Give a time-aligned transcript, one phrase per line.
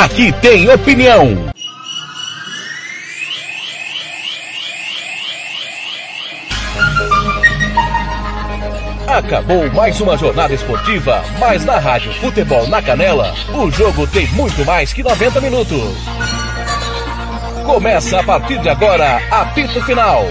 [0.00, 1.52] Aqui tem opinião.
[9.06, 14.64] Acabou mais uma jornada esportiva, mas na Rádio Futebol na Canela, o jogo tem muito
[14.64, 15.94] mais que 90 minutos.
[17.66, 20.30] Começa a partir de agora, apito final.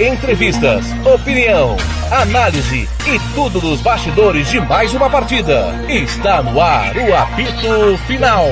[0.00, 1.76] Entrevistas, opinião,
[2.10, 5.74] análise e tudo dos bastidores de mais uma partida.
[5.88, 8.46] Está no ar o apito final.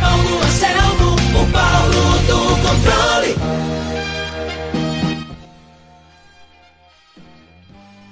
[0.00, 3.36] Paulo Anselmo, o Paulo do controle.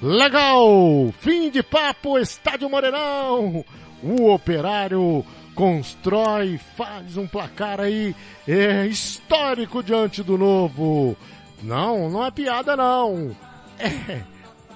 [0.03, 1.15] Legal!
[1.21, 3.65] Fim de papo, Estádio Moreirão!
[4.03, 8.15] O operário constrói, faz um placar aí
[8.47, 11.17] é, histórico diante do novo.
[11.63, 13.35] Não, não é piada não.
[13.79, 14.23] É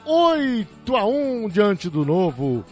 [0.04, 2.64] 8 a 1 diante do novo.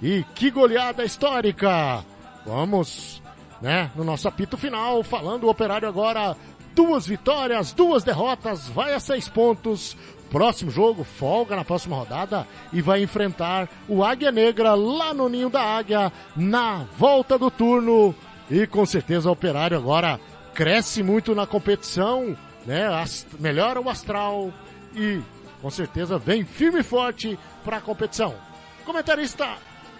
[0.00, 2.04] E que goleada histórica!
[2.46, 3.22] Vamos,
[3.60, 6.36] né, no nosso apito final, falando o operário agora.
[6.74, 9.96] Duas vitórias, duas derrotas, vai a seis pontos.
[10.34, 15.48] Próximo jogo, folga na próxima rodada e vai enfrentar o Águia Negra lá no Ninho
[15.48, 18.12] da Águia na volta do turno.
[18.50, 20.18] E com certeza o Operário agora
[20.52, 22.88] cresce muito na competição, né?
[23.00, 24.52] Ast- Melhora o astral
[24.96, 25.20] e
[25.62, 28.34] com certeza vem firme e forte para a competição.
[28.84, 29.46] Comentarista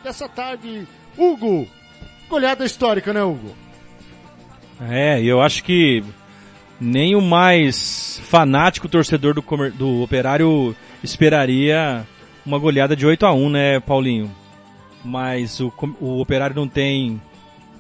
[0.03, 0.85] dessa tarde,
[1.17, 1.65] Hugo.
[2.29, 3.55] Goleada histórica, né, Hugo?
[4.91, 6.03] É, eu acho que
[6.81, 12.07] nem o mais fanático torcedor do, comer- do Operário esperaria
[12.45, 14.31] uma goleada de 8 a 1 né, Paulinho?
[15.05, 17.21] Mas o, o Operário não tem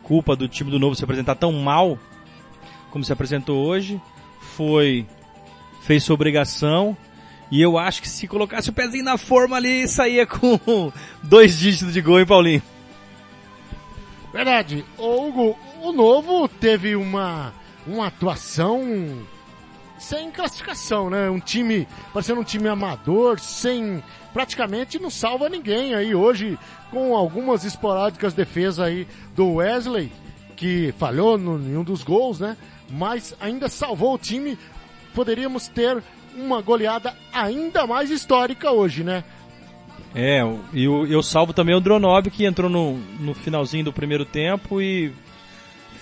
[0.02, 1.98] culpa do time do Novo se apresentar tão mal
[2.90, 4.00] como se apresentou hoje.
[4.56, 5.06] Foi,
[5.82, 6.96] fez sua obrigação.
[7.50, 11.92] E eu acho que se colocasse o pezinho na forma ali, saía com dois dígitos
[11.92, 12.62] de gol, hein, Paulinho?
[14.32, 14.84] Verdade.
[14.98, 17.52] Ô, Hugo, o novo teve uma,
[17.86, 18.83] uma atuação
[19.98, 21.30] sem classificação, né?
[21.30, 24.02] Um time, parecendo um time amador, sem,
[24.33, 26.58] praticamente não salva ninguém aí hoje,
[26.90, 30.11] com algumas esporádicas defesas aí do Wesley,
[30.56, 32.56] que falhou no, em um dos gols, né?
[32.90, 34.58] Mas ainda salvou o time.
[35.14, 36.02] Poderíamos ter
[36.36, 39.24] uma goleada ainda mais histórica hoje, né?
[40.14, 40.40] É,
[40.72, 44.80] e o- eu salvo também o Dronob que entrou no, no finalzinho do primeiro tempo
[44.80, 45.12] e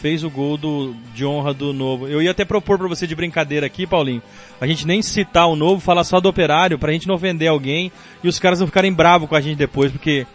[0.03, 2.09] fez o gol do, de honra do novo.
[2.09, 4.21] Eu ia até propor pra você de brincadeira aqui, Paulinho,
[4.61, 7.93] a gente nem citar o novo, falar só do operário, pra gente não ofender alguém
[8.23, 10.27] e os caras não ficarem bravos com a gente depois, porque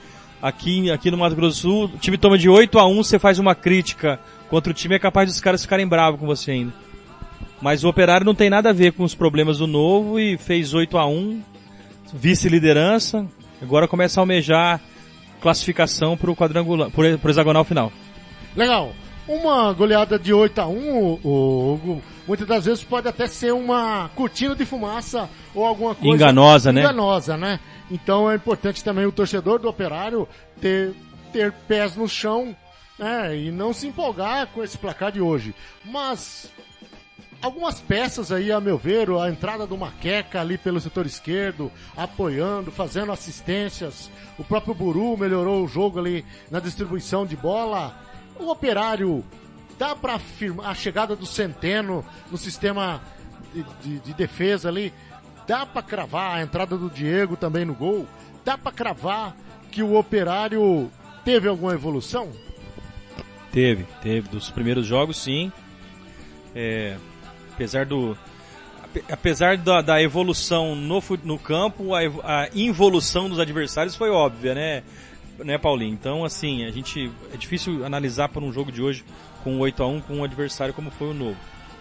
[0.41, 3.19] aqui, aqui no Mato Grosso do Sul, o time toma de 8 a 1 você
[3.19, 4.17] faz uma crítica
[4.49, 6.73] contra o time, é capaz dos caras ficarem bravos com você ainda.
[7.61, 10.73] Mas o operário não tem nada a ver com os problemas do novo e fez
[10.73, 11.41] 8 a 1
[12.13, 13.27] vice-liderança,
[13.61, 14.79] agora começa a almejar
[15.41, 17.91] classificação pro quadrangular, pro, pro hexagonal final.
[18.55, 18.93] Legal.
[19.27, 23.53] Uma goleada de 8 a 1 o, o Hugo, muitas das vezes pode até ser
[23.53, 26.81] uma cortina de fumaça ou alguma coisa Enganosa, né?
[26.81, 27.59] enganosa, né?
[27.91, 30.27] Então é importante também o torcedor do Operário
[30.61, 30.93] ter
[31.31, 32.55] ter pés no chão,
[32.97, 35.53] né, e não se empolgar com esse placar de hoje.
[35.85, 36.51] Mas
[37.41, 42.71] algumas peças aí, a meu ver, a entrada do Maqueca ali pelo setor esquerdo, apoiando,
[42.71, 44.09] fazendo assistências.
[44.37, 47.95] O próprio Buru melhorou o jogo ali na distribuição de bola.
[48.39, 49.23] O Operário
[49.77, 53.01] dá para afirmar a chegada do Centeno no sistema
[53.53, 54.93] de, de- de defesa ali.
[55.47, 58.05] Dá para cravar a entrada do Diego também no gol.
[58.43, 59.35] Dá para cravar
[59.71, 60.91] que o Operário
[61.23, 62.31] teve alguma evolução?
[63.51, 64.27] Teve, teve.
[64.29, 65.51] Dos primeiros jogos, sim.
[66.55, 66.97] É,
[67.53, 68.17] apesar do.
[68.83, 71.99] ape- Apesar da, da evolução no, no campo, a,
[72.43, 74.83] a involução dos adversários foi óbvia, né,
[75.43, 75.93] né, Paulinho?
[75.93, 77.11] Então, assim, a gente.
[77.33, 79.03] É difícil analisar por um jogo de hoje
[79.43, 81.37] com 8 a 1 com um adversário como foi o novo.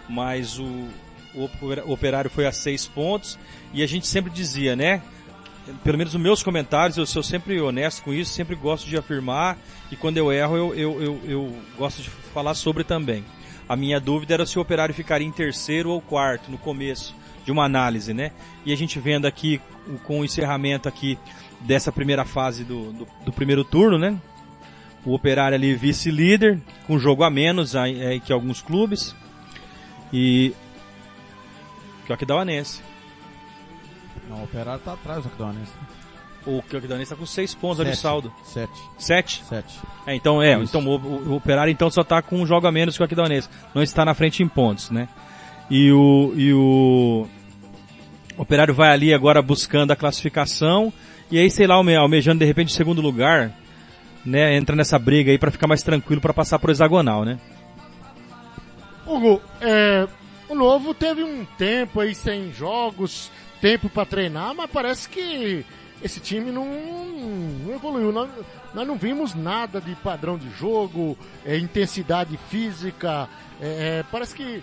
[0.09, 0.89] Mas o,
[1.35, 3.39] o operário foi a 6 pontos
[3.73, 5.03] e a gente sempre dizia, né?
[5.83, 9.59] pelo menos nos meus comentários, eu sou sempre honesto com isso, sempre gosto de afirmar,
[9.91, 13.25] e quando eu erro, eu, eu, eu, eu gosto de falar sobre também.
[13.69, 17.15] A minha dúvida era se o operário ficaria em terceiro ou quarto, no começo
[17.45, 18.31] de uma análise, né?
[18.65, 19.61] E a gente vendo aqui,
[20.05, 21.19] com o encerramento aqui
[21.61, 24.17] dessa primeira fase do, do, do primeiro turno, né?
[25.05, 29.15] O operário ali vice-líder, com jogo a menos aí, é, que alguns clubes,
[30.13, 30.53] e...
[32.05, 32.81] Que é o Aquidauanense.
[34.29, 35.73] Não, o Operário tá atrás do Aquidauanense.
[36.47, 38.03] O Aquidauanense tá com seis pontos ali o Sete.
[38.03, 38.33] saldo.
[38.45, 38.81] Sete.
[38.99, 39.45] Sete?
[39.45, 39.81] Sete.
[40.07, 40.77] É, então é, Isso.
[40.77, 43.05] então o, o- o Operário então só tá com um jogo a menos que o
[43.05, 43.49] Aquidauanense.
[43.75, 45.09] Não está na frente em pontos, né?
[45.69, 47.27] E o e o
[48.39, 50.93] O Operário vai ali agora buscando a classificação
[51.31, 53.53] e aí, sei lá, alme- almejando de repente segundo lugar,
[54.25, 54.57] né?
[54.57, 57.39] Entra nessa briga aí pra ficar mais tranquilo pra passar pro hexagonal, né?
[59.07, 60.07] Hugo, é,
[60.49, 63.31] o Novo teve um tempo aí sem jogos,
[63.61, 65.65] tempo pra treinar, mas parece que
[66.03, 66.65] esse time não,
[67.65, 68.11] não evoluiu.
[68.13, 68.29] Nós,
[68.75, 73.29] nós não vimos nada de padrão de jogo, é, intensidade física.
[73.61, 74.63] é, é, parece que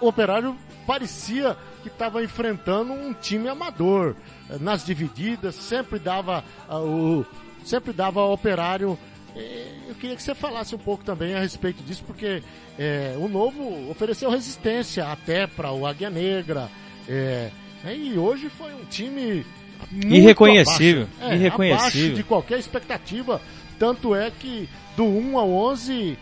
[0.00, 0.54] o Operário
[0.86, 4.14] parecia que estava enfrentando um time amador.
[4.48, 7.24] É, Nas divididas, sempre dava ah, o
[7.64, 8.98] sempre dava ao Operário.
[9.34, 12.42] É, Eu queria que você falasse um pouco também a respeito disso, porque
[12.78, 16.68] é, o Novo ofereceu resistência até para o Águia Negra.
[17.08, 17.50] é,
[17.94, 19.44] e hoje foi um time
[19.90, 21.86] muito Irreconhecível, abaixo, é, irreconhecível.
[21.86, 23.40] abaixo de qualquer expectativa.
[23.78, 26.18] Tanto é que do 1 ao 11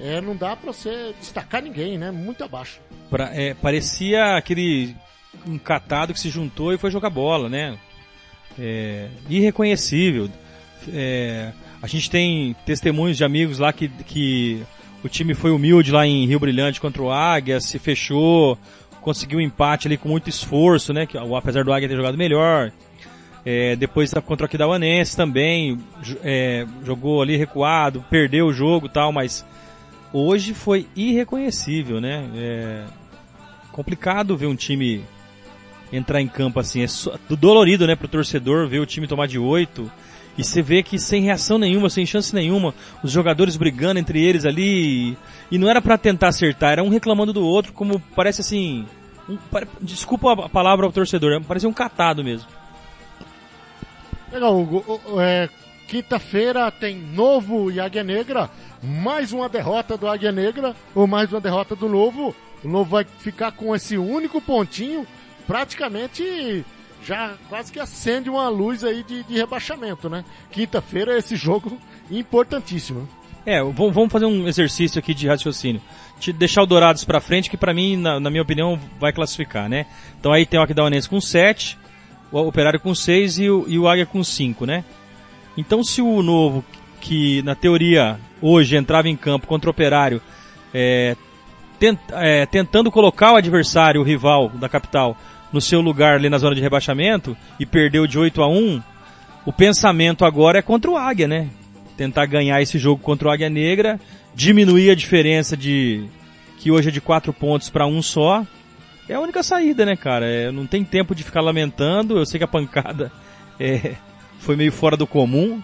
[0.00, 2.10] é, não dá para você destacar ninguém, né?
[2.10, 2.80] Muito abaixo.
[3.12, 4.96] Pra- é, parecia aquele
[5.46, 7.76] um catado que se juntou e foi jogar bola, né?
[8.58, 10.30] É, irreconhecível.
[10.90, 14.62] É, a gente tem testemunhos de amigos lá que, que
[15.04, 18.56] o time foi humilde lá em Rio Brilhante contra o Águia, se fechou,
[19.02, 21.04] conseguiu um empate ali com muito esforço, né?
[21.04, 22.72] Que, apesar do Águia ter jogado melhor.
[23.44, 25.78] É, depois contra o Aquidauanense também,
[26.24, 29.44] é, jogou ali recuado, perdeu o jogo tal, mas
[30.14, 32.26] hoje foi irreconhecível, né?
[32.34, 33.01] É
[33.72, 35.04] complicado ver um time
[35.92, 36.86] entrar em campo assim, é
[37.36, 39.90] dolorido, né, pro torcedor ver o time tomar de oito
[40.38, 44.46] e você vê que sem reação nenhuma, sem chance nenhuma, os jogadores brigando entre eles
[44.46, 45.16] ali
[45.50, 48.86] e, não era pra tentar acertar, era um reclamando do outro, como parece assim,
[49.28, 49.36] um-
[49.82, 52.48] desculpa a palavra ao torcedor, parece um catado mesmo.
[54.32, 55.00] Legal, Hugo.
[55.20, 55.48] É,
[55.86, 58.48] Quinta-feira tem novo e Águia Negra.
[58.82, 62.34] Mais uma derrota do Águia Negra, ou mais uma derrota do Novo.
[62.64, 65.06] O Novo vai ficar com esse único pontinho,
[65.46, 66.64] praticamente
[67.04, 70.24] já quase que acende uma luz aí de, de rebaixamento, né?
[70.50, 71.76] Quinta-feira esse jogo
[72.10, 73.08] importantíssimo.
[73.44, 75.80] É, vamos fazer um exercício aqui de raciocínio.
[76.20, 79.68] Te- Deixar o Dourados pra frente, que pra mim, na, na minha opinião, vai classificar,
[79.68, 79.86] né?
[80.20, 81.76] Então aí tem o Aquidauanense com 7,
[82.30, 84.84] o Operário com 6 e o, e o Águia com 5, né?
[85.56, 86.64] Então se o Novo,
[87.00, 90.22] que na teoria hoje entrava em campo contra o Operário,
[90.72, 91.16] é,
[91.82, 95.16] tent- é, tentando colocar o adversário, o rival da capital,
[95.52, 98.80] no seu lugar ali na zona de rebaixamento e perdeu de 8 a 1,
[99.44, 101.48] o pensamento agora é contra o Águia, né?
[101.96, 103.98] Tentar ganhar esse jogo contra o Águia Negra,
[104.32, 106.04] diminuir a diferença de
[106.58, 108.46] que hoje é de 4 pontos para um só.
[109.08, 110.24] É a única saída, né, cara?
[110.24, 112.16] É, não tem tempo de ficar lamentando.
[112.16, 113.10] Eu sei que a pancada
[113.58, 113.94] é,
[114.38, 115.60] foi meio fora do comum,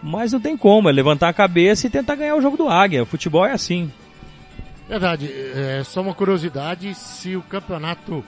[0.00, 0.88] mas não tem como.
[0.88, 3.02] É levantar a cabeça e tentar ganhar o jogo do Águia.
[3.02, 3.90] O futebol é assim.
[4.90, 8.24] Verdade, é só uma curiosidade, se o campeonato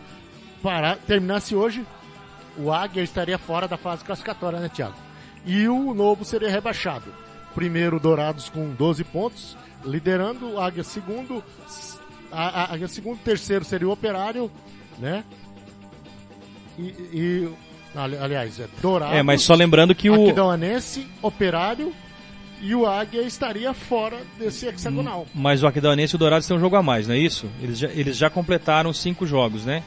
[0.63, 1.85] parar, terminasse hoje,
[2.57, 4.95] o Águia estaria fora da fase classificatória, né, Thiago?
[5.45, 7.13] E o Novo seria rebaixado.
[7.53, 11.43] Primeiro, Dourados com 12 pontos, liderando, o Águia segundo,
[12.31, 14.49] a, a Águia segundo, terceiro seria o Operário,
[15.01, 15.25] né?
[16.79, 16.83] E,
[17.13, 17.53] e
[17.95, 21.93] ali- aliás, é Dourados, É, mas só lembrando que o, Aquidauanense, Operário
[22.63, 25.27] e o Águia estaria fora desse hexagonal.
[25.35, 27.47] Mas o Aquidauanense e o Dourados têm um jogo a mais, não é isso?
[27.61, 29.83] Eles já, eles já completaram cinco jogos, né?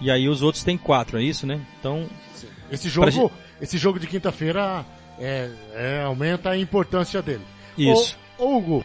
[0.00, 1.60] E aí os outros têm quatro, é isso, né?
[1.78, 2.08] Então,
[2.70, 3.30] Esse Pra jogo,
[3.60, 4.84] esse jogo de quinta-feira
[5.18, 7.44] é, é, aumenta a importância dele.
[7.78, 8.18] isso.
[8.38, 8.84] Ô, Hugo,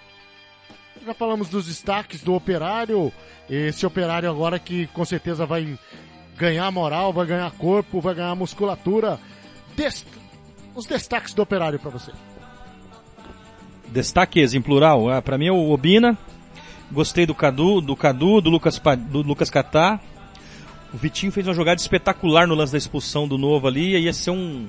[1.05, 3.11] já falamos dos destaques do operário.
[3.49, 5.79] Esse operário agora que com certeza vai
[6.37, 9.17] ganhar moral, vai ganhar corpo, vai ganhar musculatura.
[9.75, 10.05] Des-
[10.75, 12.11] os destaques do operário para você.
[13.91, 15.09] Destaques em plural.
[15.09, 16.17] Ah, pra mim é o Obina.
[16.91, 19.99] Gostei do Cadu, do Cadu, do Lucas, do Lucas Catá.
[20.93, 23.95] O Vitinho fez uma jogada espetacular no lance da expulsão do novo ali.
[23.97, 24.67] Ia ser um.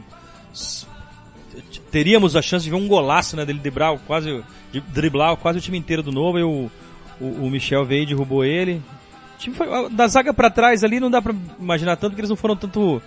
[1.91, 3.45] Teríamos a chance de ver um golaço, né?
[3.45, 6.39] Dele driblar quase, de driblar quase o time inteiro do novo.
[6.39, 6.71] E o,
[7.21, 8.83] o, o Michel veio e derrubou ele.
[9.55, 12.55] Foi, da zaga pra trás ali não dá pra imaginar tanto que eles não foram
[12.55, 13.01] tanto,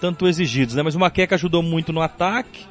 [0.00, 0.82] tanto exigidos, né?
[0.82, 2.66] Mas o Maqueca ajudou muito no ataque.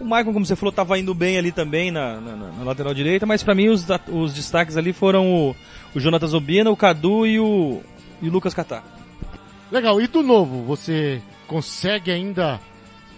[0.00, 3.26] O Michael, como você falou, estava indo bem ali também na, na- na lateral direita,
[3.26, 5.56] mas para mim os, os destaques ali foram o,
[5.94, 7.80] o Jonathan Zobina, o Cadu e o,
[8.22, 8.82] e o Lucas Catar.
[9.70, 12.58] Legal, e do novo, você consegue ainda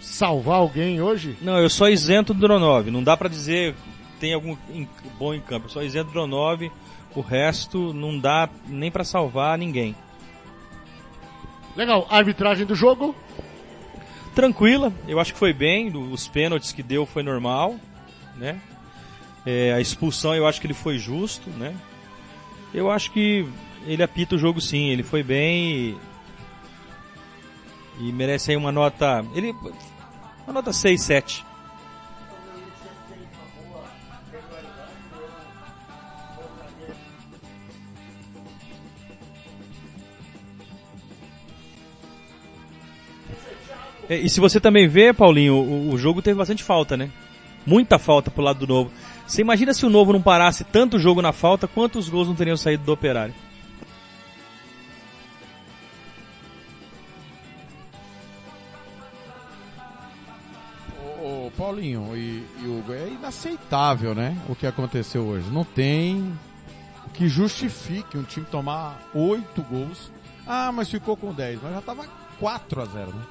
[0.01, 1.37] salvar alguém hoje?
[1.41, 3.75] Não, eu sou isento do Dronov, não dá para dizer
[4.19, 4.57] tem algum
[5.19, 6.71] bom em campo, eu sou isento do Dronov,
[7.15, 9.95] o resto não dá nem para salvar ninguém.
[11.77, 13.15] Legal, arbitragem do jogo.
[14.35, 17.77] Tranquila, eu acho que foi bem, os pênaltis que deu foi normal,
[18.37, 18.61] né?
[19.45, 21.75] É, a expulsão eu acho que ele foi justo, né?
[22.73, 23.47] Eu acho que
[23.87, 25.97] ele apita o jogo sim, ele foi bem e
[28.01, 29.25] E merece aí uma nota.
[29.35, 29.53] Ele.
[30.45, 31.45] Uma nota 6, 7.
[44.13, 47.11] É, E se você também vê, Paulinho, o, o jogo teve bastante falta, né?
[47.65, 48.91] Muita falta pro lado do Novo.
[49.27, 52.57] Você imagina se o Novo não parasse tanto jogo na falta, quantos gols não teriam
[52.57, 53.35] saído do Operário?
[61.57, 64.37] Paulinho e, e Hugo, é inaceitável, né?
[64.49, 65.49] O que aconteceu hoje.
[65.51, 66.37] Não tem
[67.07, 70.11] o que justifique um time tomar oito gols.
[70.47, 71.63] Ah, mas ficou com 10.
[71.63, 72.07] Mas já tava
[72.41, 73.23] 4 a 0 né?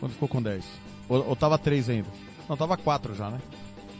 [0.00, 0.64] Quando ficou com 10.
[1.08, 2.08] Ou, ou tava 3 ainda.
[2.48, 3.38] Não, tava 4 já, né?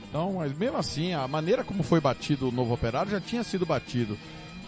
[0.08, 3.66] Então, mas mesmo assim, a maneira como foi batido o novo operário já tinha sido
[3.66, 4.16] batido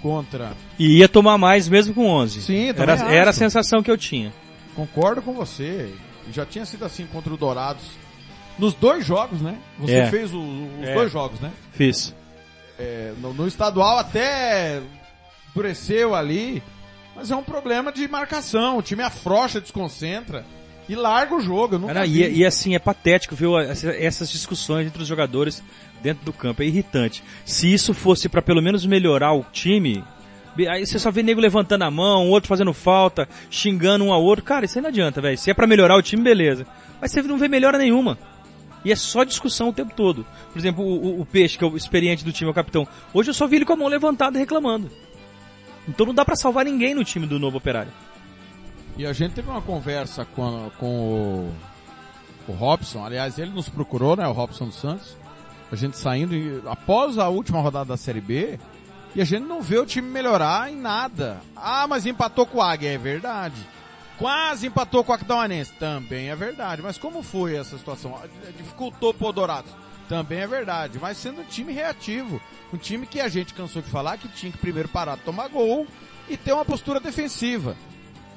[0.02, 0.52] contra.
[0.78, 2.42] E ia tomar mais mesmo com 11.
[2.42, 3.04] Sim, era, acho.
[3.04, 4.32] era a sensação que eu tinha.
[4.76, 5.94] Concordo com você.
[6.32, 7.84] Já tinha sido assim contra o Dourados.
[8.58, 9.58] Nos dois jogos, né?
[9.78, 10.10] Você É.
[10.10, 10.94] fez o- os É.
[10.94, 11.50] dois jogos, né?
[11.72, 12.14] Fiz.
[12.78, 14.82] É, no, no estadual até
[15.50, 16.62] endureceu ali,
[17.16, 18.76] mas é um problema de marcação.
[18.78, 20.44] O time afrouxa, desconcentra
[20.92, 21.76] e larga o jogo.
[21.76, 25.62] Eu Cara, e, e assim, é patético ver essa- essas discussões entre os jogadores
[26.02, 26.62] dentro do campo.
[26.62, 27.22] É irritante.
[27.44, 30.02] Se isso fosse pra pelo menos melhorar o time,
[30.68, 34.44] aí você só vê nego levantando a mão, outro fazendo falta, xingando um ao outro.
[34.44, 35.38] Cara, isso aí não adianta, velho.
[35.38, 36.66] Se é pra melhorar o time, beleza.
[37.00, 38.18] Mas você não vê melhora nenhuma.
[38.84, 40.26] E é só discussão o tempo todo.
[40.52, 42.88] Por exemplo, o, o- o Peixe, que é o experiente do time, é o capitão.
[43.12, 44.90] Hoje eu só vi ele com a mão levantada reclamando.
[45.88, 47.92] Então não dá pra salvar ninguém no time do novo operário.
[48.96, 51.54] E a gente teve uma conversa com, com o,
[52.48, 53.04] o Robson.
[53.04, 54.26] Aliás, ele nos procurou, né?
[54.26, 55.16] O Robson dos Santos.
[55.72, 58.58] A gente saindo e- após a última rodada da Série B.
[59.14, 61.40] E a gente não vê o time melhorar em nada.
[61.56, 63.56] Ah, mas empatou com o Águia, é verdade.
[64.18, 66.82] Quase empatou com o Aquidauanense, também é verdade.
[66.82, 68.16] Mas como foi essa situação?
[68.56, 69.72] Dificultou pro Dourados,
[70.08, 70.98] também é verdade.
[71.00, 72.40] Mas sendo um time reativo,
[72.72, 75.48] um time que a gente cansou de falar que tinha que primeiro parar de tomar
[75.48, 75.86] gol
[76.28, 77.74] e ter uma postura defensiva.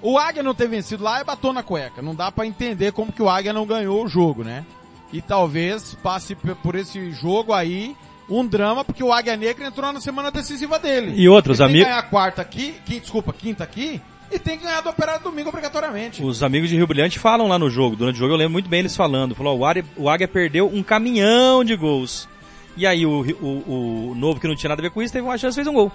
[0.04, 2.02] O Águia não ter vencido lá é batom na cueca.
[2.02, 4.66] Não dá pra entender como que o Águia não ganhou o jogo, né?
[5.14, 7.96] E talvez passe por esse jogo aí
[8.30, 11.14] um drama, porque o Águia Negra entrou na semana decisiva dele.
[11.16, 11.84] E outros amigos.
[11.84, 15.24] que ganhar a quarta aqui, quinta, desculpa, quinta aqui, e tem que ganhar do Operário
[15.24, 16.24] domingo obrigatoriamente.
[16.24, 17.96] Os amigos de Rio Brilhante falam lá no jogo.
[17.96, 19.36] Durante o jogo eu lembro muito bem eles falando.
[19.36, 22.28] Falou, o Águia, o Águia perdeu um caminhão de gols.
[22.76, 25.26] E aí o, o, o Novo, que não tinha nada a ver com isso, teve
[25.26, 25.92] uma chance e fez um gol.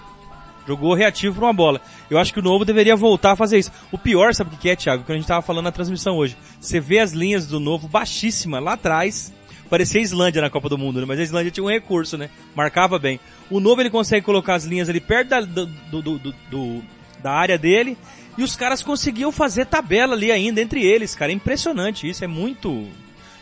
[0.69, 1.81] Jogou reativo pra uma bola.
[2.11, 3.73] Eu acho que o Novo deveria voltar a fazer isso.
[3.91, 5.03] O pior, sabe o que é, Thiago?
[5.03, 6.37] Que a gente tava falando na transmissão hoje.
[6.61, 9.33] Você vê as linhas do Novo baixíssima lá atrás.
[9.71, 11.07] Parecia Islândia na Copa do Mundo, né?
[11.07, 12.29] Mas a Islândia tinha um recurso, né?
[12.55, 13.19] Marcava bem.
[13.51, 16.83] O Novo ele consegue colocar as linhas ali perto da, do, do- do- do-
[17.23, 17.97] da área dele.
[18.37, 21.33] E os caras conseguiam fazer tabela ali ainda entre eles, cara.
[21.33, 22.87] É impressionante isso, é muito.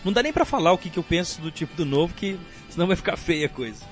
[0.05, 2.39] Não dá nem pra falar o que, que eu penso do tipo do novo, que
[2.71, 3.85] senão vai ficar feia a coisa.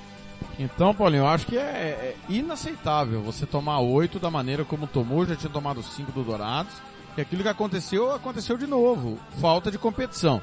[0.59, 5.27] Então, Paulinho, eu acho que é, é inaceitável você tomar oito da maneira como tomou,
[5.27, 6.73] já tinha tomado cinco do Dourados,
[7.17, 9.19] e aquilo que aconteceu, aconteceu de novo.
[9.41, 10.41] Falta de competição.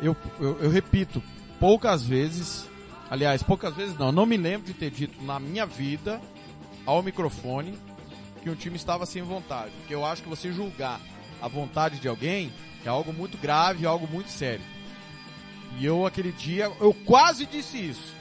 [0.00, 1.22] Eu, eu, eu repito,
[1.58, 2.68] poucas vezes,
[3.10, 6.20] aliás, poucas vezes não, não me lembro de ter dito na minha vida,
[6.84, 7.78] ao microfone,
[8.42, 9.70] que um time estava sem vontade.
[9.78, 11.00] Porque eu acho que você julgar
[11.40, 12.52] a vontade de alguém
[12.84, 14.64] é algo muito grave, algo muito sério.
[15.78, 18.14] E eu, aquele dia, eu quase disse isso.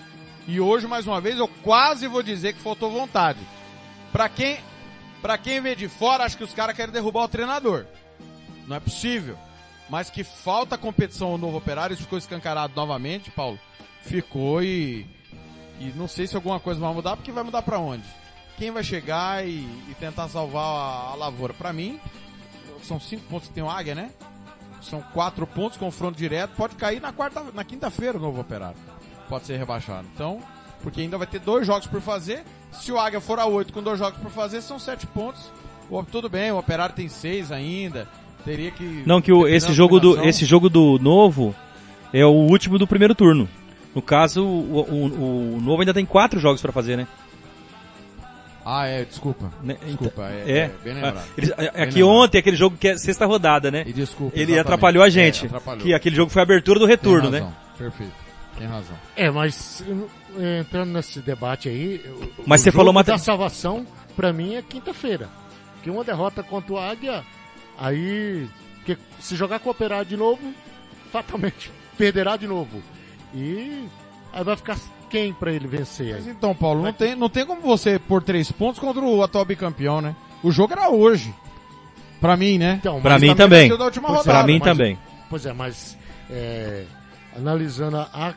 [0.48, 3.39] E hoje, mais uma vez, eu quase vou dizer que faltou vontade.
[4.12, 4.57] Pra quem,
[5.21, 7.86] pra quem vê de fora, acho que os caras querem derrubar o treinador.
[8.67, 9.38] Não é possível.
[9.89, 13.60] Mas que falta competição ao novo operário, isso ficou escancarado novamente, Paulo.
[14.01, 15.05] Ficou e,
[15.79, 18.05] e não sei se alguma coisa vai mudar, porque vai mudar pra onde?
[18.57, 21.53] Quem vai chegar e, e tentar salvar a, a lavoura?
[21.53, 22.00] Pra mim,
[22.83, 24.12] são cinco pontos que tem o Águia, né?
[24.81, 28.90] São quatro pontos, confronto direto, pode cair na quarta, na quinta-feira o novo operário
[29.31, 30.05] pode ser rebaixado.
[30.13, 30.39] Então,
[30.83, 32.43] porque ainda vai ter dois jogos por fazer.
[32.73, 35.50] Se o Águia for a oito com dois jogos por fazer, são sete pontos.
[35.89, 38.07] O, tudo bem, o Operário tem seis ainda.
[38.43, 39.03] Teria que.
[39.05, 41.55] Não, que o, esse jogo do esse jogo do novo
[42.11, 43.47] é o último do primeiro turno.
[43.95, 47.07] No caso, o, o, o novo ainda tem quatro jogos pra fazer, né?
[48.65, 49.51] Ah, é, desculpa.
[49.63, 49.75] Né?
[49.85, 50.57] Desculpa, é, É.
[50.59, 51.17] é, bem lembrado.
[51.19, 52.15] Ah, eles- é- é Bem que lembrado.
[52.23, 53.83] ontem aquele jogo que é sexta rodada, né?
[53.88, 54.38] E desculpa.
[54.38, 55.45] Ele atrapalhou a É, gente.
[55.47, 55.81] atrapalhou.
[55.83, 57.51] que aquele jogo foi a abertura do retorno, né?
[57.77, 58.13] Perfeito.
[58.58, 58.96] Tem razão.
[59.15, 59.84] É, mas
[60.38, 61.98] eh, entrando nesse debate aí.
[62.08, 65.29] o- Mas o você jogo falou uma- da salvação, pra mim, é quinta-feira.
[65.84, 67.24] Que uma derrota contra o Águia,
[67.77, 68.48] aí.
[68.86, 70.41] Que se jogar com o Operário de novo,
[71.12, 72.81] fatalmente perderá de novo.
[73.34, 73.88] E
[74.34, 74.77] aí vai ficar
[75.10, 78.51] quem pra ele vencer Mas então, Paulo, não tem, não tem como você pôr três
[78.51, 80.15] pontos contra o atual bicampeão, né?
[80.43, 81.34] O jogo era hoje.
[82.20, 82.77] Pra mim, né?
[82.79, 83.70] Então, Pra mim vai também.
[83.70, 84.24] é, rodada.
[84.24, 85.00] Pra mim mas- também.
[85.29, 85.98] Pois é, mas
[86.29, 86.84] é,
[87.35, 88.33] analisando a,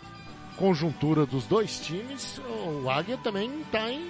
[0.57, 2.41] conjuntura dos dois times,
[2.83, 4.01] o Águia também tá em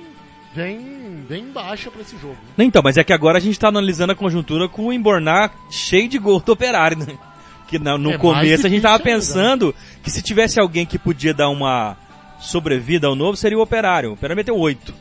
[0.54, 2.36] bem, bem baixa pra esse jogo.
[2.58, 6.06] Então, mas é que agora a gente tá analisando a conjuntura com o Embornar cheio
[6.08, 7.18] de gol do operário, né?
[7.66, 10.98] Que na- no É começo a gente tava ainda, pensando que se tivesse alguém que
[10.98, 11.96] podia dar uma
[12.38, 14.10] sobrevida ao novo, seria o operário.
[14.10, 14.94] O operário meteu 8.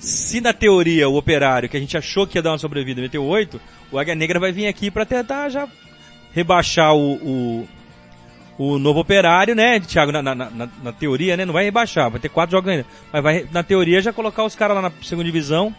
[0.00, 3.24] Se na teoria o operário, que a gente achou que ia dar uma sobrevida, meteu
[3.24, 3.60] 8,
[3.92, 5.68] o Águia Negra vai vir aqui pra tentar já
[6.34, 7.68] rebaixar o, o,
[8.58, 12.20] o novo operário, né, Thiago, na, na, na, na teoria, né, não vai rebaixar, vai
[12.20, 15.24] ter quatro jogos ainda, mas vai, na teoria, já colocar os caras lá na segunda
[15.24, 15.74] divisão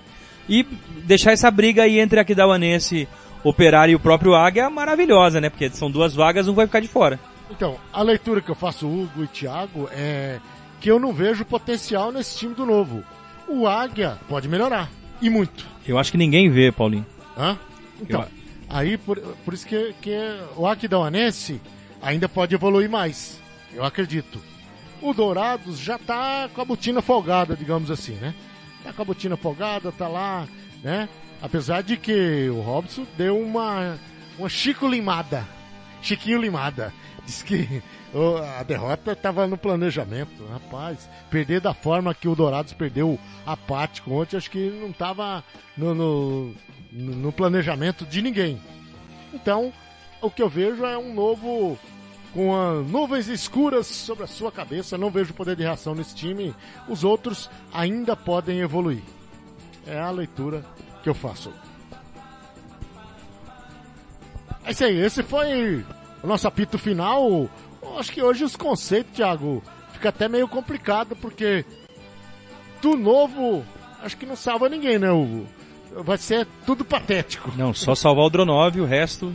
[0.50, 0.64] e
[1.06, 3.08] deixar essa briga aí entre Aquidauanense,
[3.44, 6.88] Operário e o próprio Águia maravilhosa, né, porque são duas vagas, um vai ficar de
[6.88, 7.20] fora.
[7.52, 10.40] Então, a leitura que eu faço, Hugo e Thiago, é
[10.80, 13.04] que eu não vejo potencial nesse time do novo.
[13.48, 14.90] O Águia pode melhorar,
[15.22, 15.66] e muito.
[15.88, 17.06] Eu acho que ninguém vê, Paulinho.
[17.38, 17.58] Hã?
[18.02, 18.28] Então, Eu-
[18.70, 20.18] aí por, por isso que, que
[20.56, 21.62] o Aquidauanense
[22.04, 23.42] ainda pode evoluir mais.
[23.74, 24.40] Eu acredito.
[25.02, 28.36] O Dourados já tá com a botina folgada, digamos assim, né?
[28.84, 30.48] Tá com a botina folgada, tá lá,
[30.84, 31.10] né?
[31.42, 33.98] Apesar de que o Robson deu uma,
[34.38, 35.48] uma Chico limada.
[36.02, 36.94] Chiquinho limada.
[37.26, 37.82] Diz que
[38.60, 40.46] a derrota tava no planejamento.
[40.52, 45.44] Rapaz, perder da forma que o Dourados perdeu apático ontem, acho que não tava
[45.76, 46.56] no, no,
[46.92, 48.62] no planejamento de ninguém.
[49.34, 49.74] Então,
[50.22, 51.78] o que eu vejo é um novo.
[52.34, 56.54] Com ah, nuvens escuras sobre a sua cabeça, não vejo poder de reação nesse time.
[56.88, 59.04] Os outros ainda podem evoluir.
[59.86, 60.66] É a leitura
[61.04, 61.54] que eu faço.
[64.66, 65.86] É isso aí, esse foi
[66.24, 67.50] o nosso apito final.
[67.82, 69.62] Eu acho que hoje os conceitos, Thiago,
[69.92, 71.66] fica até meio complicado, porque
[72.82, 73.64] do novo,
[74.02, 75.46] acho que não salva ninguém, né, Hugo?
[75.98, 77.52] Vai ser tudo patético.
[77.56, 79.34] Não, só salvar o Dronov, o resto...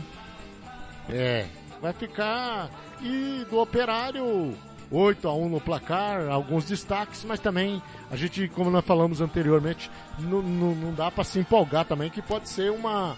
[1.07, 1.47] É,
[1.81, 2.69] vai ficar.
[3.01, 4.53] E do operário,
[4.91, 7.81] 8 a 1 no placar, alguns destaques, mas também
[8.11, 12.21] a gente, como nós falamos anteriormente, não, não, não dá pra se empolgar também, que
[12.21, 13.15] pode ser uma,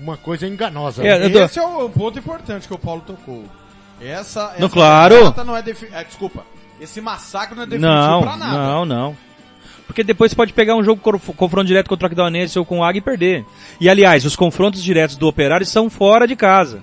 [0.00, 1.04] uma coisa enganosa.
[1.06, 1.28] É, né?
[1.28, 3.44] tô- Esse é o ponto importante que o Paulo tocou.
[4.00, 5.34] Essa, essa Não, claro.
[5.44, 6.44] não é defi- é, desculpa.
[6.80, 8.56] Esse massacre não é definitivo Não, pra nada.
[8.56, 9.16] não, não.
[9.86, 11.00] Porque depois você pode pegar um jogo
[11.34, 13.44] confronto direto contra o Aquidauanense ou com o Águia e perder.
[13.80, 16.80] E aliás, os confrontos diretos do Operário são fora de casa.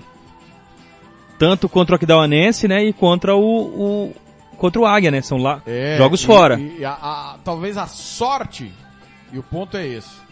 [1.38, 3.40] Tanto contra o Aquidauanense, né, e contra o,
[4.08, 4.14] o
[4.56, 5.20] contra o Águia, né?
[5.20, 6.58] São lá É, jogos e- fora.
[6.58, 8.72] E, a- a- talvez a sorte,
[9.32, 10.24] e o ponto é esse.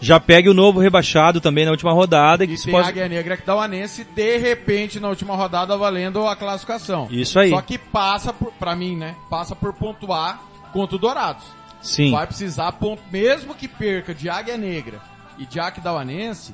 [0.00, 2.44] Já pegue o novo rebaixado também na última rodada.
[2.44, 2.88] Que E se tem pode...
[2.88, 7.06] Águia Negra que dá o Anense, de repente, na última rodada, valendo a classificação.
[7.08, 7.50] Isso aí.
[7.50, 9.14] Só que passa por, pra mim, né?
[9.30, 11.44] Passa por pontuar contra o Dourados.
[11.80, 12.10] Sim.
[12.10, 12.74] Vai precisar,
[13.12, 14.98] mesmo que perca de Águia Negra
[15.38, 16.52] e de Aquidauanense,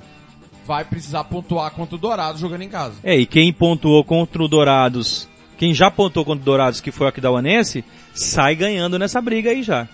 [0.69, 2.97] vai precisar pontuar contra o Dourados jogando em casa.
[3.03, 5.27] É, e quem pontuou contra o Dourados,
[5.57, 9.63] quem já pontuou contra o Dourados, que foi o Aquidauanense, sai ganhando nessa briga aí
[9.63, 9.89] já.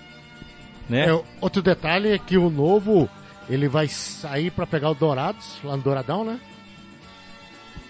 [0.89, 1.09] Né?
[1.09, 3.09] É, outro detalhe é que o novo,
[3.49, 6.41] ele vai sair pra pegar o Dourados, lá no Douradão, né?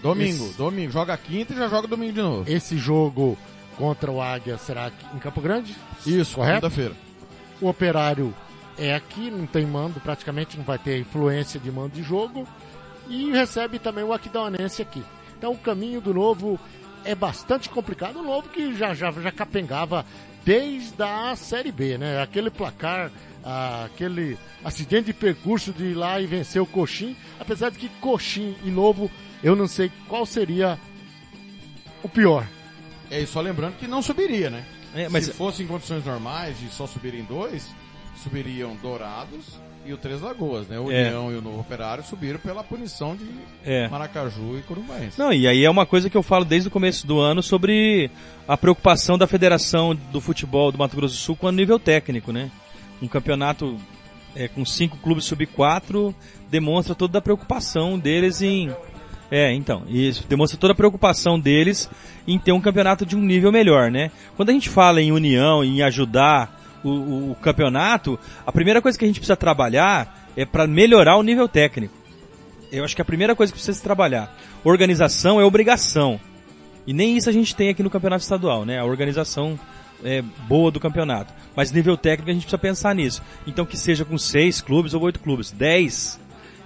[0.03, 0.91] Domingo, Esse- domingo.
[0.91, 2.43] Joga quinta e já joga domingo de novo.
[2.47, 3.35] Esse jogo
[3.77, 5.75] contra o Águia será aqui em Campo Grande?
[6.05, 6.61] Isso, correto?
[6.61, 6.93] quinta-feira.
[7.59, 8.31] O operário
[8.77, 12.47] é aqui, não tem mando, praticamente não vai ter influência de mando de jogo.
[13.07, 15.03] E recebe também o Aquidauanense aqui.
[15.37, 16.59] Então o caminho do novo
[17.03, 18.19] é bastante complicado.
[18.19, 20.05] O novo que já, já, já capengava
[20.43, 22.21] desde a Série B, né?
[22.21, 23.11] Aquele placar,
[23.43, 27.15] ah, aquele acidente de percurso de ir lá e vencer o Coxim.
[27.39, 29.09] Apesar de que Coxim e Novo,
[29.43, 30.79] eu não sei qual seria
[32.01, 32.47] o pior.
[33.09, 34.65] É, e só lembrando que não subiria, né?
[34.95, 37.69] É, mas Se fosse em condições normais de só subirem dois,
[38.23, 40.79] subiriam Dourados e o Três Lagoas, né?
[40.79, 41.05] O É.
[41.07, 43.25] União e o Novo Operário subiram pela punição de
[43.63, 43.87] É.
[43.87, 45.19] Maracaju e Corumbaense.
[45.19, 48.09] Não, e aí é uma coisa que eu falo desde o começo do ano sobre
[48.47, 52.31] a preocupação da Federação do Futebol do Mato Grosso do Sul com o nível técnico,
[52.31, 52.49] né?
[53.01, 53.77] Um campeonato
[54.35, 56.13] é, com cinco clubes sub-4
[56.49, 58.71] demonstra toda a preocupação deles em...
[59.31, 61.89] É, então, isso demonstra toda a preocupação deles
[62.27, 64.11] em ter um campeonato de um nível melhor, né?
[64.35, 69.05] Quando a gente fala em união, em ajudar o, o- campeonato, a primeira coisa que
[69.05, 71.93] a gente precisa trabalhar é para melhorar o nível técnico.
[72.71, 74.35] Eu acho que a primeira coisa que precisa se trabalhar.
[74.63, 76.19] Organização é obrigação.
[76.85, 78.79] E nem isso a gente tem aqui no campeonato estadual, né?
[78.79, 79.57] A organização
[80.03, 81.33] é boa do campeonato.
[81.55, 83.21] Mas nível técnico a gente precisa pensar nisso.
[83.47, 85.51] Então que seja com seis clubes ou oito clubes.
[85.51, 86.19] Dez.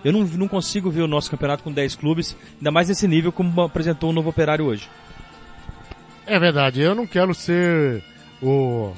[0.03, 3.31] Eu não, não consigo ver o nosso campeonato com dez clubes, ainda mais nesse nível
[3.33, 4.89] como apresentou o novo operário hoje.
[6.25, 8.01] É verdade, eu não quero ser
[8.41, 8.93] o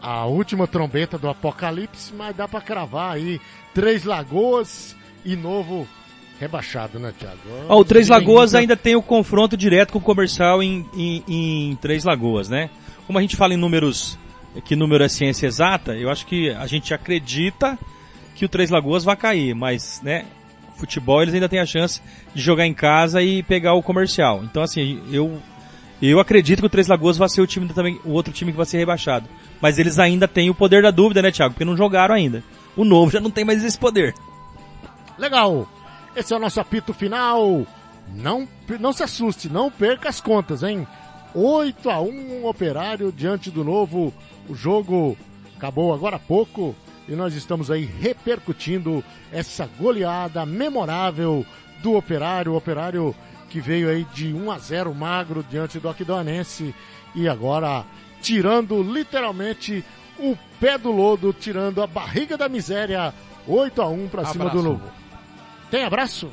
[0.00, 3.40] a última trombeta do apocalipse, mas dá pra cravar aí
[3.74, 5.86] Três Lagoas e Novo
[6.38, 7.38] rebaixado, né, Thiago?
[7.68, 11.76] Ó, o Três Lagoas ainda tem o confronto direto com o comercial em, em, em
[11.76, 12.70] Três Lagoas, né?
[13.06, 14.18] Como a gente fala em números,
[14.64, 17.78] que número é ciência exata, eu acho que a gente acredita
[18.34, 20.26] que o Três Lagoas vai cair, mas, né,
[20.76, 22.02] futebol eles ainda têm a chance
[22.34, 24.42] de jogar em casa e pegar o comercial.
[24.44, 25.40] Então, assim, eu,
[26.00, 28.56] eu acredito que o Três Lagoas vai ser o time também, o outro time que
[28.56, 29.28] vai ser rebaixado.
[29.66, 31.52] Mas eles ainda têm o poder da dúvida, né, Thiago?
[31.52, 32.40] Porque não jogaram ainda.
[32.76, 34.14] O novo já não tem mais esse poder.
[35.18, 35.68] Legal.
[36.14, 37.66] Esse é o nosso apito final.
[38.14, 38.46] Não,
[38.78, 40.86] não se assuste, não perca as contas, hein?
[41.34, 44.14] 8 a 1 Operário diante do Novo.
[44.48, 45.18] O jogo
[45.56, 46.72] acabou agora há pouco
[47.08, 49.02] e nós estamos aí repercutindo
[49.32, 51.44] essa goleada memorável
[51.82, 53.12] do Operário, o Operário
[53.50, 56.72] que veio aí de 1 a 0 magro diante do Aquidauanense
[57.16, 57.84] e agora
[58.26, 59.84] tirando literalmente
[60.18, 63.14] o pé do lodo, tirando a barriga da miséria,
[63.46, 64.62] 8 a 1 para cima do.
[64.62, 64.82] Novo.
[65.70, 66.28] Tem abraço?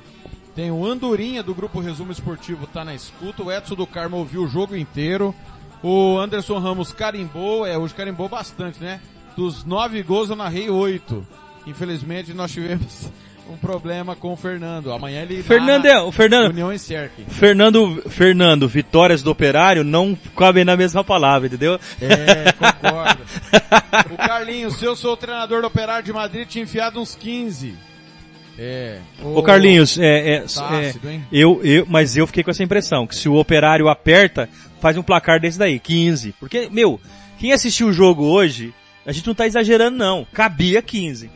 [0.56, 3.44] Tem o Andorinha do Grupo Resumo Esportivo, tá na escuta.
[3.44, 5.36] O Edson do Carmo ouviu o jogo inteiro.
[5.84, 9.00] O Anderson Ramos carimbou, é, hoje carimbou bastante, né?
[9.36, 11.26] Dos nove gols eu narrei oito.
[11.68, 13.12] Infelizmente nós tivemos
[13.50, 14.92] um problema com o Fernando.
[14.92, 17.24] Amanhã ele é, o Fernando, União em Cerque.
[17.28, 21.80] Fernando, Fernando, vitórias do Operário não cabem na mesma palavra, entendeu?
[22.02, 23.24] É, concordo.
[24.14, 27.76] o Carlinhos, se eu sou o treinador do Operário de Madrid, tinha enfiado uns 15.
[28.58, 29.00] É.
[29.24, 31.26] Ô Carlinhos, é, é, Tá é, ácido, hein?
[31.32, 34.48] eu, eu, mas eu fiquei com essa impressão, que se o Operário aperta,
[34.80, 36.36] faz um placar desse daí, 15.
[36.40, 37.00] Porque, meu,
[37.40, 38.74] quem assistiu o jogo hoje,
[39.06, 41.30] a gente não tá exagerando não, cabia 15.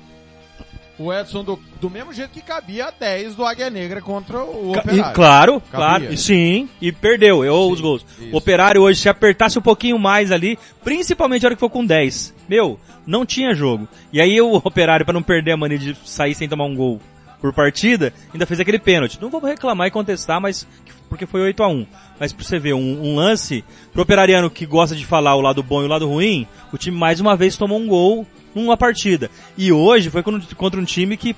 [1.00, 4.80] O Edson do, do mesmo jeito que cabia 10 do Águia Negra contra o Ca-
[4.82, 5.12] Operário.
[5.12, 5.70] e, claro, Cabia.
[5.72, 8.06] claro, e sim, e perdeu, errou Sim, os gols.
[8.20, 8.34] isso.
[8.34, 11.86] O Operário hoje, se apertasse um pouquinho mais ali, principalmente a hora que for com
[11.86, 13.88] 10, meu, não tinha jogo.
[14.12, 17.00] E aí o Operário, pra não perder a mania de sair sem tomar um gol
[17.40, 19.20] por partida, ainda fez aquele pênalti.
[19.22, 20.68] Não vou reclamar e contestar, mas
[21.08, 21.86] porque foi 8 a 1
[22.20, 25.62] Mas pra você ver, um, um lance, pro operariano que gosta de falar o lado
[25.62, 28.26] bom e o lado ruim, o time mais uma vez tomou um gol
[28.58, 29.30] numa partida.
[29.56, 31.36] E hoje foi contra um time que,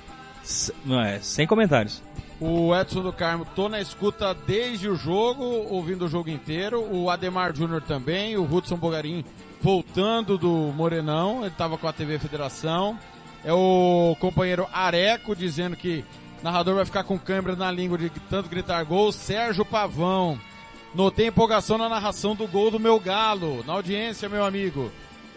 [0.84, 2.02] não é, sem comentários.
[2.40, 6.82] O Edson do Carmo, tô na escuta desde o jogo, ouvindo o jogo inteiro.
[6.90, 9.22] O Ademar Júnior também, o Hudson Bogarim
[9.60, 12.98] voltando do Morenão, ele tava com a TV Federação.
[13.44, 16.02] É o companheiro Areco dizendo que
[16.42, 19.12] narrador vai ficar com câimbra na língua de tanto gritar gol.
[19.12, 20.40] Sérgio Pavão,
[20.94, 24.90] notei empolgação na narração do gol do meu galo, na audiência, meu amigo.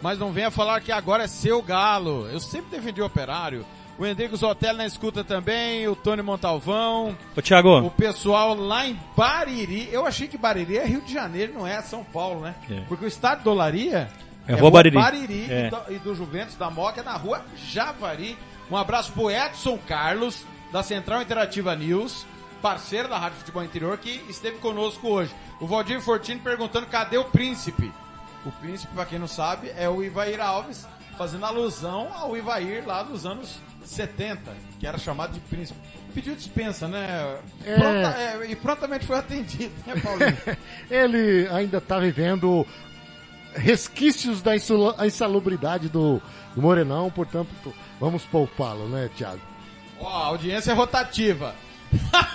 [0.04, 2.28] Mas não venha falar que agora é seu galo.
[2.30, 3.64] Eu sempre defendi o operário.
[3.98, 9.00] O Endrigo Zotelli na escuta também, o Tony Montalvão, Ô Thiago, o pessoal lá em
[9.16, 9.88] Bariri.
[9.90, 12.54] Eu achei que Bariri é Rio de Janeiro, não é São Paulo, né?
[12.70, 12.80] É.
[12.86, 14.10] Porque o estádio do Olaria
[14.46, 14.94] É Rua Bariri.
[14.98, 15.70] e, É.
[15.70, 18.36] do, e do Juventus da Moca é na rua Javari.
[18.70, 22.26] Um abraço pro Edson Carlos, da Central Interativa News,
[22.60, 25.34] parceiro da Rádio Futebol Interior, que esteve conosco hoje.
[25.58, 27.90] O Valdir Fortini perguntando cadê o príncipe.
[28.44, 33.02] O príncipe, pra quem não sabe, é o Ivair Alves, fazendo alusão ao Ivair lá
[33.02, 35.78] dos anos 70, que era chamado de príncipe.
[36.12, 37.38] Pediu dispensa, né?
[37.64, 37.74] É.
[37.74, 40.36] Pronta- é, e prontamente foi atendido, né, Paulinho?
[40.90, 42.66] Ele ainda tá vivendo
[43.56, 44.52] resquícios da
[45.06, 46.20] insalubridade do,
[46.54, 47.48] do Morenão, portanto,
[48.00, 49.40] vamos poupá-lo, né, Thiago?
[50.00, 51.54] Ó, a audiência é rotativa.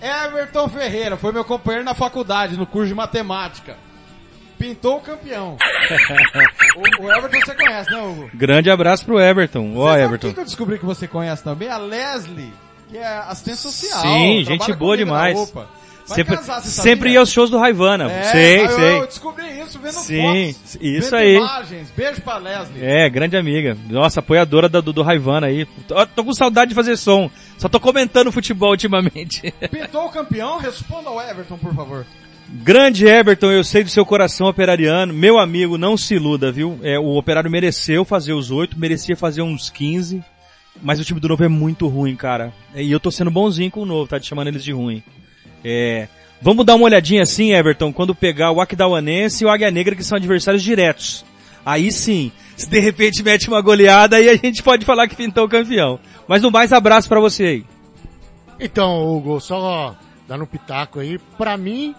[0.00, 3.76] Everton Ferreira foi meu companheiro na faculdade, no curso de matemática.
[4.62, 5.56] Pintou o campeão.
[6.76, 8.30] o, o Everton você conhece, né, Hugo?
[8.32, 9.72] grande abraço pro Everton.
[9.76, 10.32] Ó, sabe Everton.
[10.32, 11.68] que eu descobri que você conhece também?
[11.68, 12.52] A Leslie,
[12.88, 14.00] que é assistente social.
[14.02, 15.52] Sim, gente boa demais.
[15.52, 18.10] Vai Sempre, casar, sempre ia aos shows do Raivana.
[18.10, 18.98] É, sei, eu, sei.
[18.98, 20.78] eu descobri isso vendo Sim, fotos.
[20.80, 21.36] isso vendo aí.
[21.36, 21.90] imagens.
[21.96, 22.84] Beijo pra Leslie.
[22.84, 23.76] É, grande amiga.
[23.88, 25.64] Nossa, apoiadora da- do, do Raivana aí.
[25.86, 27.30] Tô, tô com saudade de fazer som.
[27.56, 29.52] Só tô comentando futebol ultimamente.
[29.70, 30.58] Pintou o campeão?
[30.58, 32.04] Responda ao Everton, por favor.
[32.54, 35.14] Grande Everton, eu sei do seu coração operariano.
[35.14, 36.78] Meu amigo, não se iluda, viu?
[36.82, 40.22] É, o operário mereceu fazer os oito, merecia fazer uns 15.
[40.82, 42.52] Mas o time do novo é muito ruim, cara.
[42.74, 45.02] E eu tô sendo bonzinho com o novo, tá te chamando eles de ruim.
[45.64, 46.08] É,
[46.42, 50.04] vamos dar uma olhadinha assim, Everton, quando pegar o Aquidauanense e o Águia Negra, que
[50.04, 51.24] são adversários diretos.
[51.64, 55.46] Aí sim, se de repente mete uma goleada, aí a gente pode falar que pintou
[55.46, 55.98] o campeão.
[56.28, 57.64] Mas no mais, abraço pra você aí.
[58.60, 59.96] Então, Hugo, só
[60.28, 61.94] dando um pitaco aí, pra mim,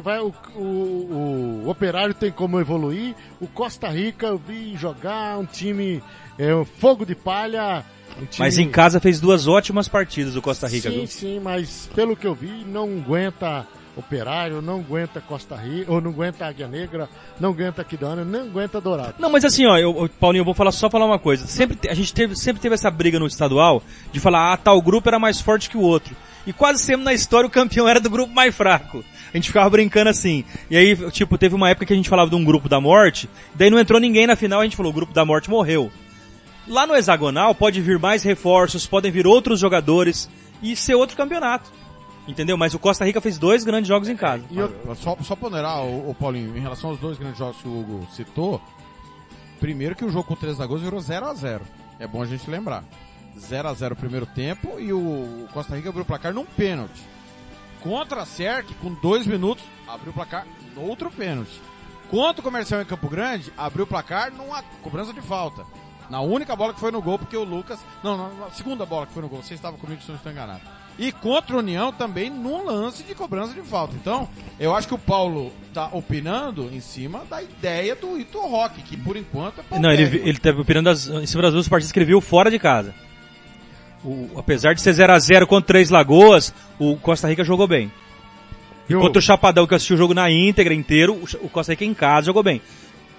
[0.00, 5.44] vai, o, o, o Operário tem como evoluir, o Costa Rica eu vi jogar um
[5.44, 6.02] time,
[6.38, 7.84] é, um fogo de palha,
[8.20, 8.38] um time...
[8.38, 11.06] Mas em casa fez duas ótimas partidas o Costa Rica, sim, viu?
[11.06, 16.10] sim, mas pelo que eu vi, não aguenta Operário, não aguenta Costa Rica, ou não
[16.10, 19.14] aguenta Águia Negra, não aguenta Aquidana, não aguenta Dourado.
[19.20, 21.46] Não, mas assim, ó, eu, Paulinho, eu vou falar só falar uma coisa.
[21.46, 25.08] Sempre, a gente teve, sempre teve essa briga no estadual de falar, ah, tal grupo
[25.08, 26.16] era mais forte que o outro.
[26.46, 29.04] E quase sempre na história o campeão era do grupo mais fraco.
[29.32, 30.44] A gente ficava brincando assim.
[30.70, 33.28] E aí, tipo, teve uma época que a gente falava de um grupo da morte,
[33.54, 35.90] daí não entrou ninguém na final, a gente falou, o grupo da morte morreu.
[36.66, 40.30] Lá no hexagonal pode vir mais reforços, podem vir outros jogadores
[40.62, 41.70] e ser outro campeonato.
[42.26, 42.56] Entendeu?
[42.56, 44.42] Mas o Costa Rica fez dois grandes jogos em casa.
[44.50, 47.80] E eu, Só, só ponderar, o, Paulinho, em relação aos dois grandes jogos que o
[47.80, 48.62] Hugo citou,
[49.60, 51.60] primeiro que o jogo com o 3 da virou 0x0.
[51.98, 52.82] É bom a gente lembrar.
[53.38, 57.02] 0x0 o primeiro tempo e o Costa Rica abriu o placar num pênalti.
[57.82, 61.60] Contra a Cerc, com dois minutos, abriu o placar no outro pênalti.
[62.10, 65.64] Contra o Comercial em Campo Grande, abriu o placar numa cobrança de falta.
[66.08, 67.78] Na única bola que foi no gol, porque o Lucas...
[68.02, 69.42] Não, na, segunda bola que foi no gol.
[69.42, 70.60] Você estava comigo se não estou enganado.
[70.98, 73.94] E contra o União também num lance de cobrança de falta.
[73.96, 74.28] Então,
[74.60, 78.96] eu acho que o Paulo tá opinando em cima da ideia do Ito Rock, que
[78.96, 81.98] por enquanto é Não, ele, ele teve opinando das- em cima das duas partidas que
[81.98, 82.94] ele viu fora de casa.
[84.04, 87.90] O- apesar de ser 0x0 contra Três Lagoas, o Costa Rica jogou bem.
[88.88, 91.84] eu- Contra o Chapadão, que assistiu o jogo na íntegra inteiro, o o Costa Rica
[91.86, 92.60] em casa jogou bem.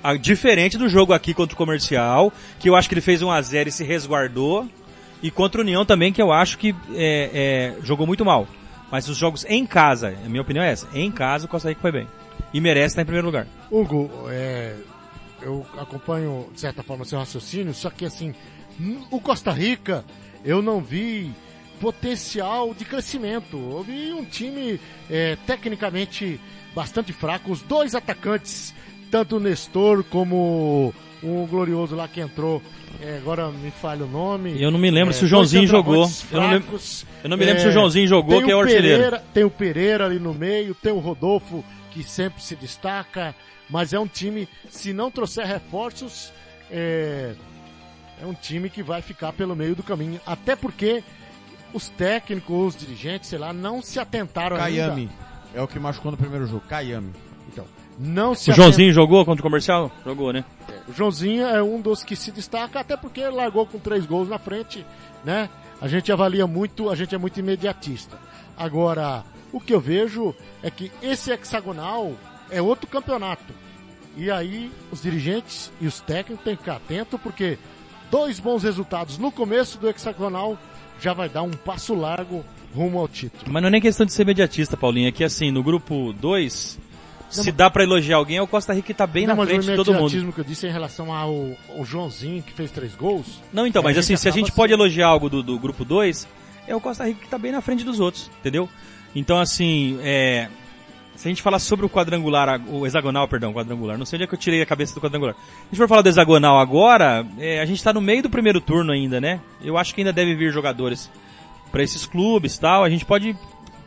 [0.04, 3.67] A- diferente do jogo aqui contra o Comercial, que eu acho que ele fez 1x0
[3.67, 4.67] e se resguardou.
[5.24, 8.48] E contra o União também, que eu acho que é, é, jogou muito mal.
[8.91, 11.82] Mas os jogos em casa, a minha opinião é essa, em casa o Costa Rica
[11.82, 12.08] foi bem.
[12.54, 13.48] E merece estar em primeiro lugar.
[13.71, 14.76] Hugo, é,
[15.41, 18.36] eu acompanho, de certa forma, seu raciocínio, só que assim,
[19.10, 20.06] o Costa Rica,
[20.45, 21.31] eu não vi
[21.79, 23.58] potencial de crescimento.
[23.58, 24.79] Eu vi um time
[25.10, 26.39] é, tecnicamente
[26.73, 27.51] bastante fraco.
[27.51, 28.73] Os dois atacantes,
[29.12, 32.62] tanto o Nestor como o glorioso lá que entrou,
[33.01, 34.62] é, agora me falha o nome.
[34.62, 36.05] Eu não me lembro É, se o Joãozinho jogou.
[36.08, 37.05] centroavantes Eu não lembro- fracos.
[37.23, 38.88] eu não me lembro se o Joãozinho jogou, que é o artilheiro.
[39.03, 43.34] Pereira, tem o Pereira ali no meio, tem o Rodolfo, que sempre se destaca,
[43.69, 46.31] mas é um time, se não trouxer reforços,
[46.71, 47.34] é,
[48.21, 50.19] é um time que vai ficar pelo meio do caminho.
[50.25, 51.04] Até porque
[51.73, 55.01] os técnicos, os dirigentes, sei lá, não se atentaram Kayami.
[55.01, 55.13] ainda.
[55.54, 56.63] É o que machucou no primeiro jogo.
[56.67, 57.12] Kayami.
[57.47, 57.65] Então,
[57.99, 59.91] não se O Joãozinho jogou contra o Comercial?
[60.04, 60.43] Jogou, né?
[60.88, 64.38] O Joãozinho é um dos que se destaca, até porque largou com três gols na
[64.38, 64.86] frente,
[65.23, 65.49] né?
[65.82, 68.17] A gente avalia muito, a gente é muito imediatista.
[68.58, 72.13] Agora, o que eu vejo é que esse hexagonal
[72.49, 73.54] é outro campeonato.
[74.17, 77.58] E aí, os dirigentes e os técnicos têm que ficar atentos, porque
[78.10, 80.58] dois bons resultados no começo do hexagonal
[81.00, 83.44] já vai dar um passo largo rumo ao título.
[83.52, 85.08] Mas não é nem questão de ser imediatista, Paulinho.
[85.08, 86.80] É que assim, no grupo 2,
[87.30, 89.65] se dá pra elogiar alguém, é o Costa Rica que tá bem Não, na frente
[89.65, 90.34] de todo mundo.
[90.34, 91.34] que eu disse é em relação ao,
[91.78, 94.56] ao Joãozinho, que fez três gols, Não, então, É, mas assim, se a gente assim.
[94.56, 96.28] pode elogiar algo do, do grupo 2,
[96.68, 98.70] é o Costa Rica que tá bem na frente dos outros, entendeu?
[99.15, 100.50] Então, assim, é,
[101.15, 104.28] se a gente falar sobre o quadrangular, o hexagonal, perdão, quadrangular, não sei onde é
[104.28, 105.34] que eu tirei a cabeça do quadrangular.
[105.36, 108.30] Se a gente for falar do hexagonal agora, é, a gente tá no meio do
[108.30, 109.39] primeiro turno ainda, né?
[109.63, 111.10] Eu acho que ainda deve vir jogadores
[111.71, 112.84] para esses clubes tal.
[112.84, 113.36] A gente pode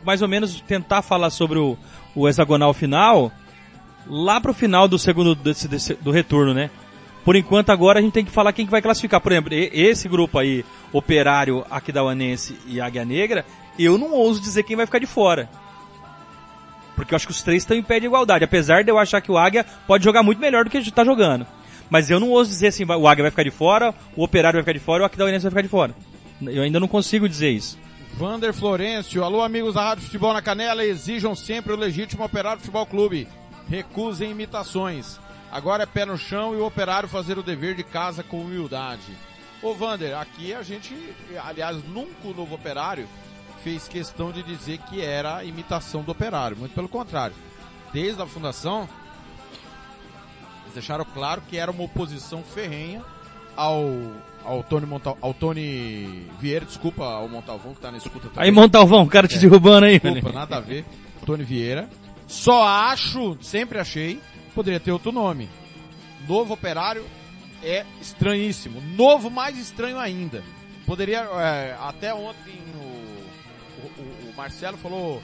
[0.03, 1.77] mais ou menos tentar falar sobre o,
[2.15, 3.31] o hexagonal final
[4.07, 6.69] lá pro final do segundo desse- desse- do retorno, né?
[7.23, 9.21] Por enquanto agora a gente tem que falar quem que vai classificar.
[9.21, 13.45] Por exemplo, esse grupo aí, Operário, Aquidauanense e Águia Negra,
[13.77, 15.47] eu não ouso dizer quem vai ficar de fora.
[16.99, 18.43] Porque eu acho que os três estão em pé de igualdade.
[18.43, 21.47] Apesar de eu achar que o Águia pode jogar muito melhor do que está jogando.
[21.89, 24.63] Mas eu não ouso dizer assim, o Águia vai ficar de fora, o Operário vai
[24.63, 25.95] ficar de fora o Aquidauanense vai ficar de fora.
[26.41, 27.79] Eu ainda não consigo dizer isso.
[28.15, 32.85] Vander Florencio, alô amigos da Rádio Futebol na Canela, exijam sempre o legítimo Operário Futebol
[32.85, 33.29] Clube.
[33.69, 35.17] Recusem imitações.
[35.49, 39.13] Agora é pé no chão e o operário fazer o dever de casa com humildade.
[39.63, 40.93] Ô Vander, aqui a gente,
[41.45, 43.07] aliás, nunca o novo operário
[43.63, 46.57] fez questão de dizer que era imitação do operário.
[46.57, 47.35] Muito pelo contrário.
[47.93, 48.87] Desde a fundação,
[50.63, 53.03] eles deixaram claro que era uma oposição ferrenha
[53.55, 53.83] ao,
[54.43, 58.43] ao, Tony, Montal, ao Tony Vieira, desculpa ao Montalvão que tá na escuta também.
[58.43, 59.99] Aí Montalvão, o cara te derrubando aí.
[59.99, 60.85] Desculpa, nada a ver.
[61.25, 61.89] Tony Vieira.
[62.27, 64.21] Só acho, sempre achei,
[64.53, 65.49] poderia ter outro nome.
[66.27, 67.03] Novo Operário
[67.63, 68.81] é estranhíssimo.
[68.95, 70.43] Novo mais estranho ainda.
[70.85, 72.98] Poderia, é, até ontem o
[74.39, 75.21] Marcelo falou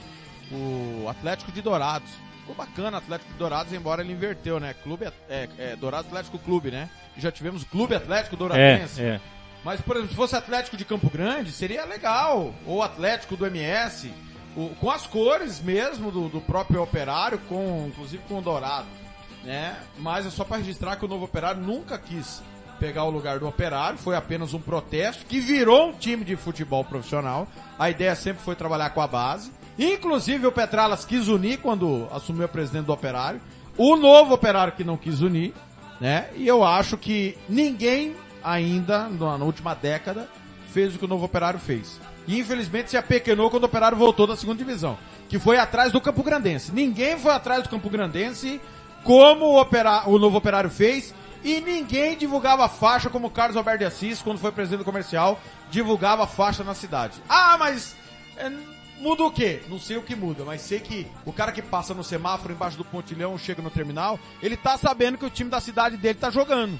[0.52, 2.08] o Atlético de Dourados.
[2.40, 4.74] Ficou bacana Atlético de Dourados, embora ele inverteu, né?
[4.82, 6.88] Clube, é, é, Dourados Atlético Clube, né?
[7.16, 9.02] E já tivemos Clube Atlético É, Douradense.
[9.02, 9.20] é.
[9.64, 12.54] Mas, por exemplo, se fosse Atlético de Campo Grande, seria legal.
[12.66, 14.12] Ou Atlético do MS,
[14.56, 18.86] o- com as cores mesmo do, do próprio operário, com, inclusive com o dourado.
[19.42, 19.74] Né?
[19.98, 22.42] Mas é só para registrar que o novo operário nunca quis
[22.78, 26.84] pegar o lugar do operário, foi apenas um protesto que virou um time de futebol
[26.84, 27.46] profissional.
[27.78, 29.50] A ideia sempre foi trabalhar com a base.
[29.78, 33.40] Inclusive o Petralas quis unir quando assumiu a presidente do Operário.
[33.76, 35.52] O novo Operário que não quis unir,
[36.00, 36.28] né?
[36.34, 40.28] E eu acho que ninguém ainda, na última década,
[40.72, 42.00] fez o que o novo Operário fez.
[42.26, 44.96] E infelizmente se apequenou quando o Operário voltou da segunda divisão,
[45.28, 46.72] que foi atrás do Campo Grandense.
[46.72, 48.60] Ninguém foi atrás do Campo Grandense
[49.04, 53.84] como o, opera- o novo Operário fez e ninguém divulgava faixa como Carlos Alberto de
[53.84, 57.20] Assis, quando foi presidente do comercial, divulgava faixa na cidade.
[57.28, 57.96] Ah, mas
[58.36, 58.50] é,
[58.98, 59.62] muda o quê?
[59.68, 62.76] Não sei o que muda, mas sei que o cara que passa no semáforo embaixo
[62.76, 66.30] do pontilhão, chega no terminal, ele tá sabendo que o time da cidade dele tá
[66.30, 66.78] jogando.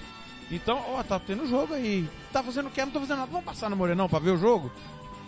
[0.51, 2.09] Então, ó, tá tendo jogo aí.
[2.33, 2.85] Tá fazendo o quê?
[2.85, 3.31] Não tô fazendo nada.
[3.31, 4.71] Vamos passar no Morenão pra ver o jogo?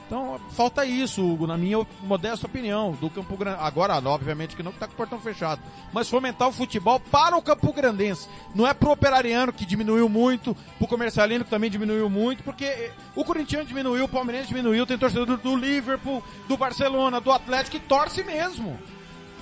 [0.08, 3.58] Então, falta isso, Hugo, na minha modesta opinião, do Campo Grande.
[3.60, 5.60] Agora, obviamente que não que tá com o portão fechado.
[5.92, 8.26] Mas fomentar o futebol para o Campo Grandense.
[8.54, 12.90] Não é pro operariano que diminuiu muito, pro comercialino que também diminuiu muito, porque eh,
[13.14, 17.86] o corintiano diminuiu, o palmeirense diminuiu, tem torcedor do, Liverpool, do Barcelona, do Atlético que
[17.86, 18.78] torce mesmo.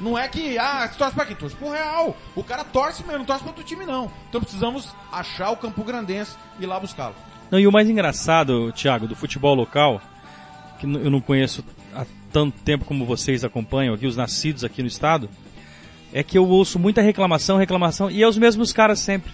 [0.01, 1.37] Não é que, ah, você torce pra quem?
[1.37, 2.17] Torce pro Real.
[2.35, 4.11] O cara torce mesmo, não torce pra outro time não.
[4.29, 7.15] Então precisamos achar o Campo Grandense e ir lá buscá-lo.
[7.53, 10.01] Não, e o mais engraçado, Thiago, do futebol local,
[10.79, 14.89] que eu não conheço há tanto tempo como vocês acompanham aqui, os nascidos aqui no
[14.89, 15.29] estado,
[16.13, 19.33] é que eu ouço muita reclamação, reclamação, e é os mesmos caras sempre.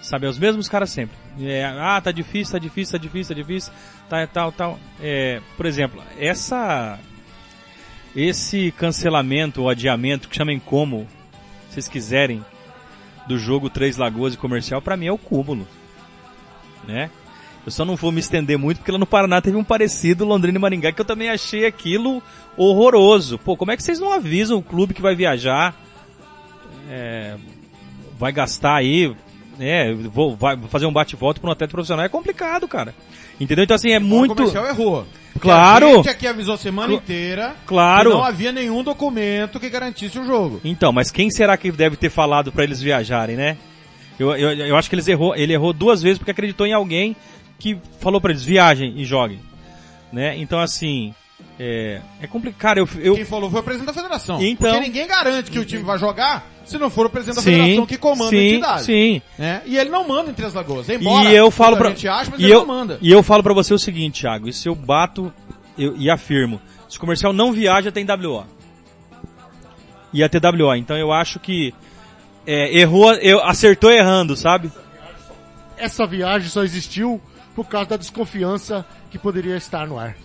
[0.00, 1.16] Sabe, é os mesmos caras sempre.
[1.40, 3.72] É, ah, tá difícil, tá difícil, tá difícil, tá difícil,
[4.08, 4.78] tá tal, tal.
[5.00, 6.98] É, por exemplo, essa
[8.14, 11.08] esse cancelamento ou adiamento, que chamem como
[11.70, 12.44] vocês quiserem,
[13.26, 15.66] do jogo Três Lagoas e Comercial, pra mim é o cúmulo
[16.86, 17.10] né?
[17.64, 20.58] Eu só não vou me estender muito porque lá no Paraná teve um parecido Londrina
[20.58, 22.20] e Maringá que eu também achei aquilo
[22.56, 23.38] horroroso.
[23.38, 25.74] Pô, como é que vocês não avisam o clube que vai viajar,
[26.90, 27.36] é,
[28.18, 29.14] vai gastar aí,
[29.58, 29.92] né?
[29.94, 32.94] Vou, vai fazer um bate-volta para um atleta profissional é complicado, cara.
[33.40, 33.64] Entendeu?
[33.64, 35.06] Então assim é O muito, comercial errou.
[35.32, 35.86] Porque Claro.
[35.88, 38.10] A gente aqui avisou semana Cl- inteira Claro.
[38.10, 40.60] não havia nenhum documento que garantisse o jogo.
[40.64, 43.56] Então, mas quem será que deve ter falado para eles viajarem, né?
[44.18, 47.16] Eu, eu, eu acho que eles errou, ele errou duas vezes porque acreditou em alguém
[47.62, 49.38] que falou para eles viajem e joguem,
[50.12, 50.36] né?
[50.36, 51.14] Então assim,
[51.60, 52.78] é, é complicado.
[52.78, 54.42] Eu, eu, Quem falou foi o presidente da federação.
[54.42, 57.42] Então- Porque ninguém garante que o time vai jogar se não for o presidente da
[57.42, 58.82] sim, federação que comanda a sim, entidade.
[58.82, 59.22] sim.
[59.38, 59.62] Né?
[59.64, 60.88] E ele não manda em Três Lagoas.
[60.88, 61.90] Embora E eu falo pra,
[62.36, 62.66] e eu,
[63.00, 65.32] e eu falo para você o seguinte, Thiago, isso eu bato
[65.78, 66.60] eu, e afirmo.
[66.88, 68.44] Se o comercial não viaja, tem WO.
[70.12, 70.74] E a TWO.
[70.74, 71.72] Então eu acho que
[72.44, 74.70] é, errou, eu, acertou errando, sabe?
[75.76, 77.20] Essa viagem só existiu
[77.54, 80.16] por causa da desconfiança que poderia estar no ar.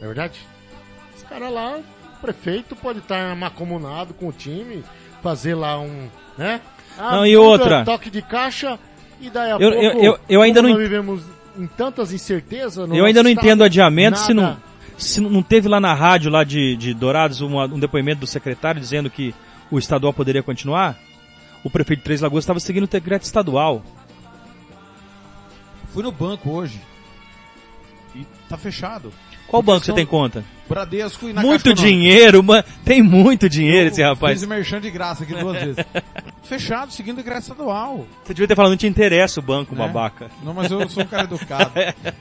[0.00, 0.40] Não é verdade?
[1.16, 4.82] Os caras lá, o prefeito pode estar macomunado com o time,
[5.22, 6.60] fazer lá um, né?
[6.98, 7.84] Ah, Não, e outra?
[7.84, 8.78] Toque de caixa
[9.20, 11.22] e daí a Eu- pouco, eu- eu- eu ainda não nós vivemos
[11.56, 15.20] em tantas incertezas no Eu ainda não nosso entendo estado, adiamento se nada- não, se
[15.20, 19.08] não teve lá na rádio lá de, de Dourados uma- um depoimento do secretário dizendo
[19.10, 19.34] que
[19.70, 20.96] o estadual poderia continuar.
[21.64, 23.82] O prefeito de Três Lagoas estava seguindo o decreto estadual.
[25.94, 26.80] Fui no banco hoje.
[28.14, 29.12] E tá fechado.
[29.46, 30.44] Qual banco você tem conta?
[30.68, 32.64] Bradesco e na muito Caixa dinheiro, mano.
[32.84, 34.40] Tem muito dinheiro esse rapaz.
[34.40, 35.76] Fiz merchan de graça aqui duas vezes.
[36.42, 38.06] Fechado, seguindo o decreto estadual.
[38.24, 39.86] Você devia ter falado, não te interessa o banco, né?
[39.86, 40.30] babaca.
[40.42, 41.70] Não, mas eu sou um cara educado.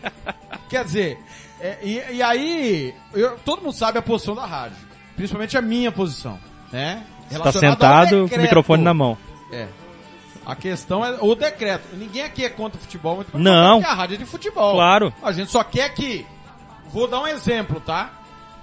[0.70, 1.18] Quer dizer,
[1.60, 4.78] é, e, e aí, eu- todo mundo sabe a posição da rádio.
[5.16, 6.40] Principalmente a minha posição,
[6.72, 7.04] né?
[7.30, 9.18] Você tá sentado com o microfone na mão.
[9.52, 9.68] É.
[10.46, 11.96] A questão é o decreto.
[11.96, 13.80] Ninguém aqui é contra o futebol, muito Não.
[13.80, 14.74] porque a rádio é de futebol.
[14.74, 15.14] Claro.
[15.22, 16.26] A gente só quer que.
[16.92, 18.12] Vou dar um exemplo, tá?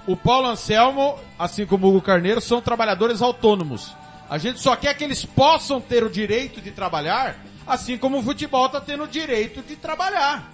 [0.06, 3.94] O Paulo Anselmo, assim como o Hugo Carneiro, são trabalhadores autônomos.
[4.28, 8.22] A gente só quer que eles possam ter o direito de trabalhar, assim como o
[8.22, 10.50] futebol tá tendo o direito de trabalhar.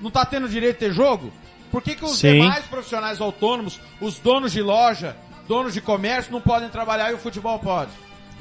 [0.00, 1.30] Não tá tendo direito de ter jogo?
[1.70, 2.40] Por que, que os Sim.
[2.40, 7.18] demais profissionais autônomos, os donos de loja, donos de comércio, não podem trabalhar e o
[7.18, 7.90] futebol pode?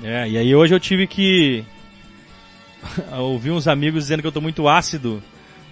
[0.03, 1.65] É, e aí hoje eu tive que
[3.19, 5.21] ouvir uns amigos dizendo que eu tô muito ácido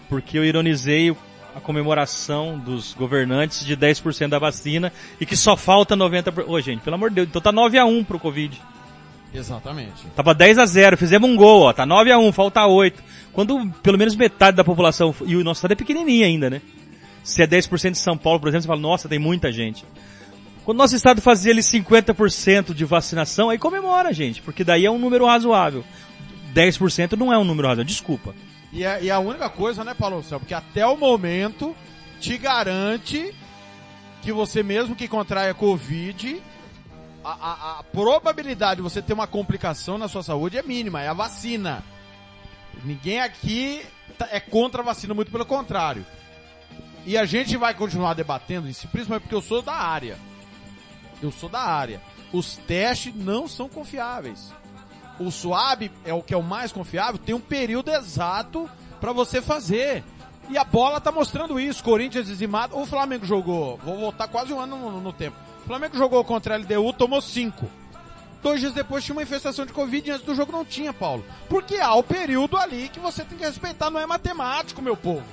[0.09, 1.15] porque eu ironizei
[1.55, 6.43] a comemoração dos governantes de 10% da vacina e que só falta 90%.
[6.47, 8.61] Ô, gente, pelo amor de Deus, então tá 9 a 1 pro Covid.
[9.33, 10.05] Exatamente.
[10.15, 13.01] Tava 10 a 0, fizemos um gol, ó, tá 9 a 1, falta 8.
[13.33, 16.61] Quando pelo menos metade da população, e o nosso estado é pequenininho ainda, né?
[17.23, 19.83] Se é 10% de São Paulo, por exemplo, você fala, nossa, tem muita gente.
[20.63, 24.97] Quando nosso estado fazia ali 50% de vacinação, aí comemora, gente, porque daí é um
[24.97, 25.83] número razoável.
[26.55, 28.33] 10% não é um número razoável, desculpa.
[28.71, 31.75] E é, e a única coisa, né, Paulo Céu, porque até o momento
[32.19, 33.33] te garante
[34.21, 36.41] que você mesmo que contraia Covid,
[37.23, 41.07] a, a- a probabilidade de você ter uma complicação na sua saúde é mínima, é
[41.07, 41.83] a vacina.
[42.83, 43.85] Ninguém aqui
[44.17, 46.05] tá- é contra a vacina, muito pelo contrário.
[47.05, 50.17] E a gente vai continuar debatendo isso, principalmente porque eu sou da área.
[51.21, 52.01] Eu sou da área.
[52.33, 54.51] Os testes não são confiáveis.
[55.19, 59.41] O suave é o que é o mais confiável, tem um período exato para você
[59.41, 60.03] fazer.
[60.49, 61.83] E a bola tá mostrando isso.
[61.83, 62.77] Corinthians dizimado.
[62.77, 65.37] O Flamengo jogou, vou voltar quase um ano no, no tempo.
[65.63, 67.67] O Flamengo jogou contra a LDU, tomou cinco.
[68.43, 71.25] Dois dias depois tinha uma infestação de Covid e antes do jogo não tinha, Paulo.
[71.49, 75.25] Porque há o período ali que você tem que respeitar, não é matemático, meu povo.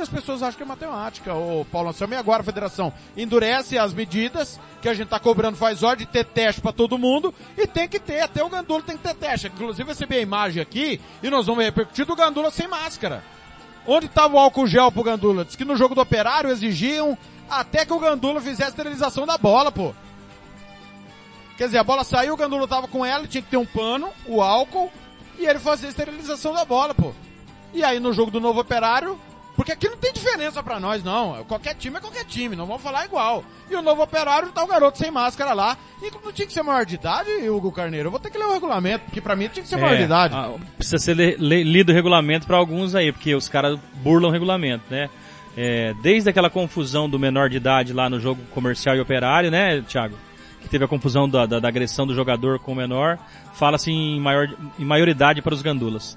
[0.00, 2.14] As pessoas acham que é matemática, ô Paulo Anselmo.
[2.14, 6.06] E agora a federação endurece as medidas que a gente tá cobrando faz hora de
[6.06, 9.14] ter teste para todo mundo e tem que ter, até o Gandula tem que ter
[9.14, 9.48] teste.
[9.48, 13.22] Inclusive recebi a imagem aqui e nós vamos repercutir do Gandula sem máscara.
[13.86, 15.44] Onde estava o álcool gel pro Gandula?
[15.44, 17.16] Diz que no jogo do Operário exigiam
[17.48, 19.92] até que o Gandula fizesse a esterilização da bola, pô.
[21.56, 24.08] Quer dizer, a bola saiu, o Gandula tava com ela, tinha que ter um pano,
[24.26, 24.90] o álcool,
[25.38, 27.12] e ele fazia a esterilização da bola, pô.
[27.74, 29.18] E aí no jogo do Novo Operário,
[29.60, 31.44] porque aqui não tem diferença pra nós, não.
[31.44, 33.44] Qualquer time é qualquer time, não vamos falar igual.
[33.70, 35.76] E o Novo Operário tá o garoto sem máscara lá.
[36.02, 38.06] E não tinha que ser maior de idade, Hugo Carneiro?
[38.06, 40.04] Eu vou ter que ler o regulamento, porque pra mim tinha que ser maior de
[40.04, 40.34] idade.
[40.34, 44.30] ah, precisa ser le- le- lido o regulamento pra alguns aí, porque os caras burlam
[44.30, 45.10] o regulamento, né?
[45.56, 49.82] É, desde aquela confusão do menor de idade lá no jogo comercial e operário, né,
[49.82, 50.16] Thiago?
[50.62, 53.18] Que teve a confusão da, da- da agressão do jogador com o menor,
[53.52, 54.48] fala-se em, maior,
[54.78, 56.16] em maioridade para os gandulas.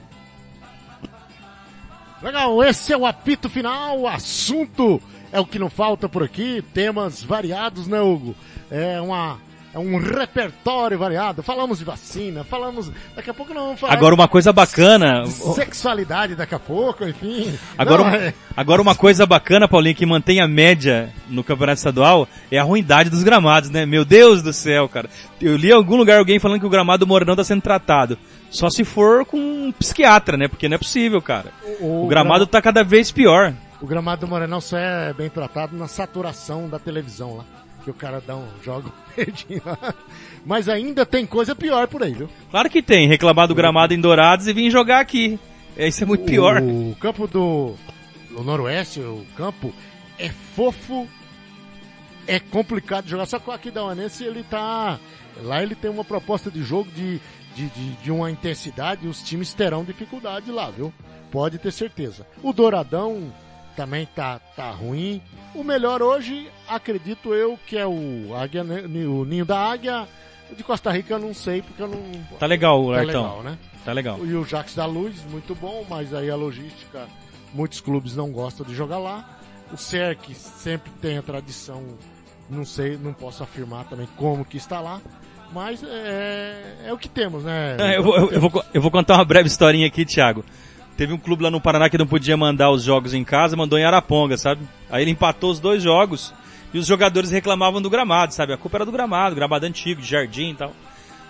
[2.24, 5.02] Legal, esse é o apito final, o assunto
[5.32, 8.36] é o que não falta por aqui, temas variados, né, Hugo?
[8.72, 9.38] É uma
[9.76, 11.42] é um repertório variado.
[11.42, 15.32] Falamos de vacina, falamos, daqui a pouco não vamos falar Agora uma coisa bacana, de
[15.56, 17.52] sexualidade daqui a pouco, enfim.
[17.76, 21.80] agora, Não, um- é- agora uma coisa bacana, Paulinho, que mantém a média no campeonato
[21.80, 23.84] estadual é a ruindade dos gramados, né?
[23.84, 25.10] Meu Deus do céu, cara.
[25.42, 28.16] Eu li em algum lugar alguém falando que o gramado do Morenão tá sendo tratado.
[28.54, 30.48] Só se for com um psiquiatra, né?
[30.48, 31.52] Porque não é possível, cara.
[31.82, 33.54] O gramado tá cada vez pior.
[33.82, 37.46] O gramado do Morenão só é bem tratado na saturação da televisão lá.
[37.84, 39.94] Que o cara dá um jogo verdinho lá.
[40.46, 42.30] Mas ainda tem coisa pior por aí, viu?
[42.52, 45.40] Claro que tem, reclamar do gramado em Dourados e vir jogar aqui.
[45.76, 46.62] É, Isso é muito pior.
[46.62, 47.76] O campo do
[48.36, 49.74] o Noroeste, o campo,
[50.18, 51.08] é fofo,
[52.28, 53.26] é complicado de jogar.
[53.26, 55.00] Só que o aqui da Uanense, ele tá...
[55.42, 57.20] Lá ele tem uma proposta de jogo de,
[57.56, 60.94] de, de, de uma intensidade os times terão dificuldade lá, viu?
[61.32, 62.26] Pode ter certeza.
[62.42, 63.32] O Douradão
[63.76, 65.22] também tá, tá ruim.
[65.56, 68.82] O melhor hoje, acredito eu, que é o, Águia, né?
[69.06, 70.08] o Ninho da Águia.
[70.56, 72.00] De Costa Rica eu não sei, porque eu não...
[72.38, 73.06] Tá legal, Tá Artão.
[73.06, 73.58] legal, né?
[73.84, 74.24] Tá legal.
[74.24, 77.08] E o Jax da Luz, muito bom, mas aí a logística,
[77.54, 79.40] muitos clubes não gostam de jogar lá.
[79.72, 81.84] O CERC sempre tem a tradição,
[82.48, 85.02] não sei, não posso afirmar também como que está lá,
[85.54, 87.78] mas é, é o que temos, né?
[87.80, 90.44] É, eu, vou, eu, vou, eu vou contar uma breve historinha aqui, Thiago.
[90.98, 93.78] Teve um clube lá no Paraná que não podia mandar os jogos em casa, mandou
[93.78, 94.62] em Araponga, sabe?
[94.90, 96.34] Aí ele empatou os dois jogos
[96.74, 98.54] e os jogadores reclamavam do gramado, sabe?
[98.54, 100.74] A culpa era do gramado, gramado antigo, de jardim e tal.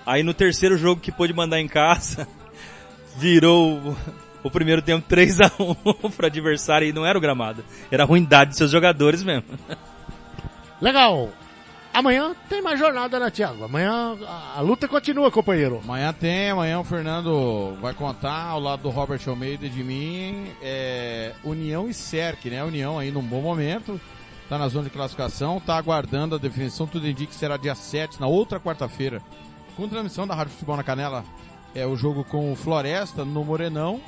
[0.05, 2.27] Aí no terceiro jogo que pôde mandar em casa,
[3.17, 3.97] virou o,
[4.43, 7.63] o primeiro tempo 3 a 1 pro adversário e não era o gramado.
[7.91, 9.45] Era a ruindade dos seus jogadores mesmo.
[10.81, 11.29] Legal!
[11.93, 13.65] Amanhã tem mais jornada, né, Thiago?
[13.65, 15.79] Amanhã a, a luta continua, companheiro.
[15.83, 20.51] Amanhã tem, amanhã o Fernando vai contar ao lado do Robert Almeida e de mim,
[20.59, 22.63] é, União e Cerc, né?
[22.63, 24.01] União aí num bom momento,
[24.49, 28.19] tá na zona de classificação, tá aguardando a definição, tudo indica que será dia 7,
[28.19, 29.21] na outra quarta-feira,
[29.77, 31.23] com transmissão da Rádio Futebol na Canela,
[31.75, 34.01] é o jogo com o Floresta no Morenão,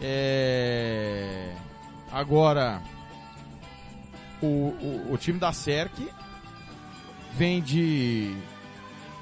[0.00, 1.54] é,
[2.12, 2.80] agora
[4.40, 5.92] o, o, o time da Cerc
[7.36, 8.34] vem de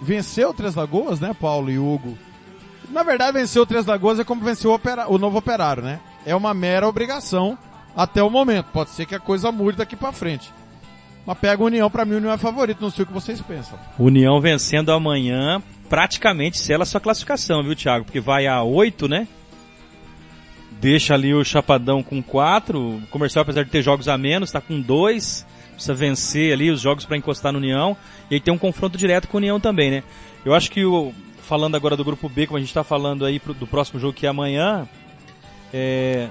[0.01, 2.17] venceu Três Lagoas, né, Paulo e Hugo?
[2.91, 6.01] Na verdade, vencer o Três Lagoas é como vencer o, opera- o novo operário, né?
[6.25, 7.59] É uma mera obrigação
[7.97, 8.67] até o momento.
[8.73, 10.51] Pode ser que a coisa mude daqui pra frente.
[11.27, 12.81] Mas pega a União, pra mim, União é favorito.
[12.81, 13.79] Não sei o que vocês pensam.
[13.99, 18.07] União vencendo amanhã, praticamente sela sua classificação, viu, Thiago?
[18.07, 19.29] Porque vai a 8, né?
[20.81, 22.79] Deixa ali o Chapadão com 4.
[22.81, 25.45] O comercial, apesar de ter jogos a menos, tá com 2.
[25.79, 27.97] Precisa vencer ali os jogos para encostar no União.
[28.29, 30.03] E aí tem um confronto direto com o União também, né?
[30.45, 33.39] Eu acho que o, falando agora do grupo B, como a gente tá falando aí
[33.39, 34.89] pro- do próximo jogo que é amanhã,
[35.73, 36.29] é,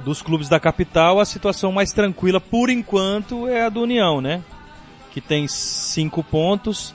[0.00, 4.42] dos clubes da capital, a situação mais tranquila por enquanto é a do União, né?
[5.10, 6.94] Que tem 5 pontos.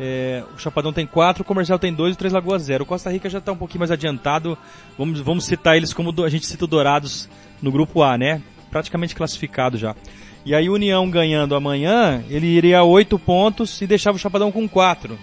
[0.00, 2.84] É, o Chapadão tem 4, o Comercial tem 2 e o Três Lagoas 0.
[2.84, 4.56] O Costa Rica já está um pouquinho mais adiantado.
[4.96, 7.28] Vamos, vamos citar eles como do- a gente cita o Dourados
[7.60, 8.40] no grupo A, né?
[8.70, 9.94] Praticamente classificado já.
[10.44, 14.68] E aí União ganhando amanhã, ele iria a 8 pontos e deixava o Chapadão com
[14.68, 15.18] 4.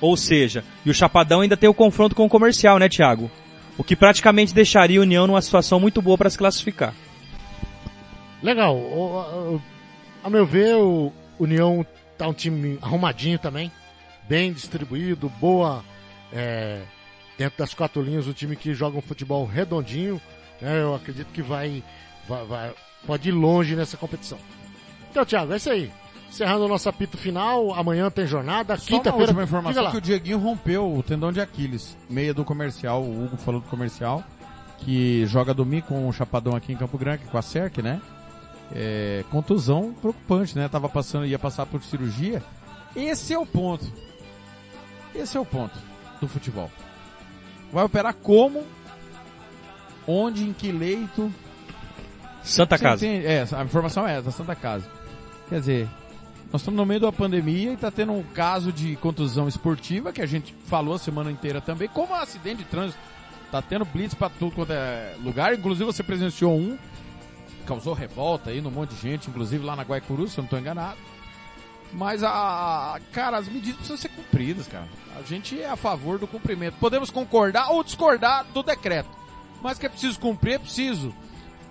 [0.00, 3.30] Ou seja, e o Chapadão ainda tem o confronto com o Comercial, né, Thiago?
[3.76, 6.92] O que praticamente deixaria a União numa situação muito boa para se classificar.
[8.42, 8.76] Legal.
[8.76, 9.62] O- o-
[10.24, 11.86] A meu ver, o União
[12.18, 13.70] tá um time arrumadinho também,
[14.28, 15.84] bem distribuído, boa,
[16.32, 16.80] é,
[17.38, 20.20] dentro das quatro linhas, um time que joga um futebol redondinho,
[20.60, 20.82] né?
[20.82, 21.84] Eu acredito que vai,
[22.28, 22.74] vai, vai-
[23.06, 24.38] pode ir longe nessa competição.
[25.10, 25.90] Então, Thiago, é isso aí.
[26.28, 29.32] Encerrando o nosso apito final, amanhã tem jornada, Só uma quinta-feira.
[29.32, 33.24] última diga informação que o Dieguinho rompeu o tendão de Aquiles, meia do comercial, o
[33.24, 34.22] Hugo falou do comercial,
[34.78, 38.00] que joga domingo com o Chapadão aqui em Campo Grande, com a Cerc, né?
[38.70, 40.68] É, contusão preocupante, né?
[40.68, 42.42] Tava passando, ia passar por cirurgia.
[42.94, 43.90] Esse é o ponto.
[45.14, 45.78] Esse é o ponto
[46.20, 46.70] do futebol.
[47.72, 48.64] Vai operar como?
[50.06, 51.32] Onde, em que leito?
[52.48, 53.06] Santa Você Casa.
[53.06, 53.26] entende?
[53.26, 54.88] É, a informação é essa, Santa Casa.
[55.48, 55.88] Quer dizer,
[56.52, 60.22] nós estamos no meio da pandemia e está tendo um caso de contusão esportiva que
[60.22, 62.98] a gente falou a semana inteira também, como um acidente de trânsito.
[63.50, 66.78] Tá tendo blitz para tudo quanto é lugar, inclusive você presenciou um,
[67.66, 70.58] causou revolta aí num monte de gente, inclusive lá na Guaicuru, se eu não estou
[70.58, 70.98] enganado.
[71.92, 74.86] Mas a- cara, as medidas precisam ser cumpridas, cara.
[75.18, 76.74] A gente é a favor do cumprimento.
[76.78, 79.08] Podemos concordar ou discordar do decreto.
[79.62, 81.14] Mas que é preciso cumprir, é preciso.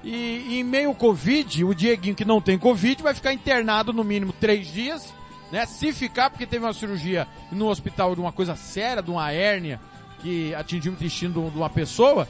[0.10, 4.06] E, em meio ao Covid, o Dieguinho que não tem Covid vai ficar internado no
[4.06, 5.14] mínimo três dias,
[5.52, 5.66] né?
[5.66, 9.82] Se ficar, porque teve uma cirurgia no hospital de uma coisa séria, de uma hérnia
[10.22, 12.26] que atingiu o intestino de uma pessoa,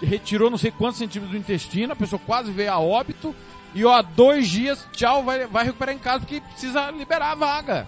[0.00, 3.36] retirou não sei quantos centímetros do intestino, a pessoa quase veio a óbito,
[3.74, 7.86] e ó, dois dias, tchau, vai, vai recuperar em casa porque precisa liberar a vaga.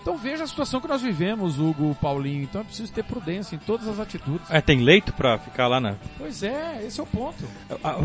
[0.00, 2.42] Então veja a situação que nós vivemos, Hugo, Paulinho.
[2.44, 4.48] Então é preciso ter prudência em todas as atitudes.
[4.50, 5.96] É, tem leito pra ficar lá na.
[6.16, 7.44] Pois é, esse é o ponto.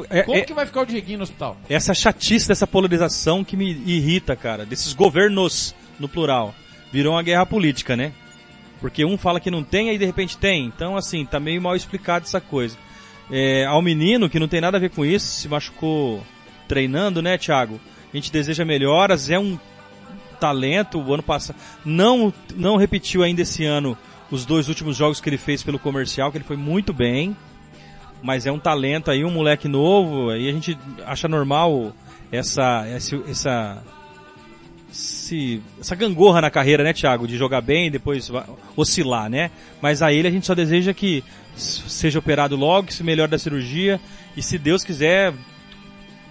[0.10, 1.56] É- Como é- que vai ficar o Dieguinho no hospital?
[1.70, 6.54] essa chatice dessa polarização que me irrita, cara, desses governos no plural.
[6.92, 8.12] Virou uma guerra política, né?
[8.82, 10.66] Porque um fala que não tem, aí de repente tem.
[10.66, 12.78] Então, assim, tá meio mal explicado essa coisa.
[13.32, 16.22] É, ao menino, que não tem nada a ver com isso, se machucou
[16.68, 17.80] treinando, né, Thiago?
[18.14, 19.58] A gente deseja melhoras, é um
[20.44, 21.00] talento.
[21.00, 23.98] O ano passado não, não repetiu ainda esse ano
[24.30, 27.36] os dois últimos jogos que ele fez pelo comercial, que ele foi muito bem.
[28.22, 31.94] Mas é um talento aí, um moleque novo, aí a gente acha normal
[32.32, 33.84] essa, essa, essa,
[35.80, 37.28] essa gangorra na carreira, né, Thiago?
[37.28, 38.30] De jogar bem e depois
[38.76, 39.50] oscilar, né?
[39.82, 41.24] Mas a ele a gente só deseja que
[41.56, 44.00] seja operado logo, que se melhore da cirurgia
[44.36, 45.34] e se Deus quiser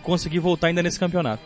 [0.03, 1.43] conseguir voltar ainda nesse campeonato.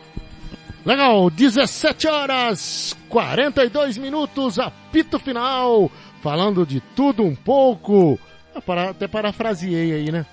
[0.85, 8.19] Legal, 17 horas 42 minutos, apito final, falando de tudo um pouco.
[8.55, 10.25] Ah, Até parafraseei aí, né?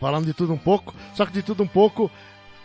[0.00, 2.10] Falando de tudo um pouco, só que de tudo um pouco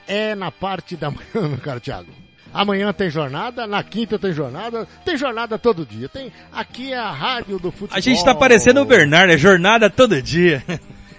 [0.08, 2.12] é na parte da manhã, meu caro Thiago.
[2.54, 6.08] Amanhã tem jornada, na quinta tem jornada, tem jornada todo dia.
[6.08, 7.98] Tem aqui é a rádio do futebol.
[7.98, 10.64] A gente tá parecendo o Bernardo, é jornada todo dia.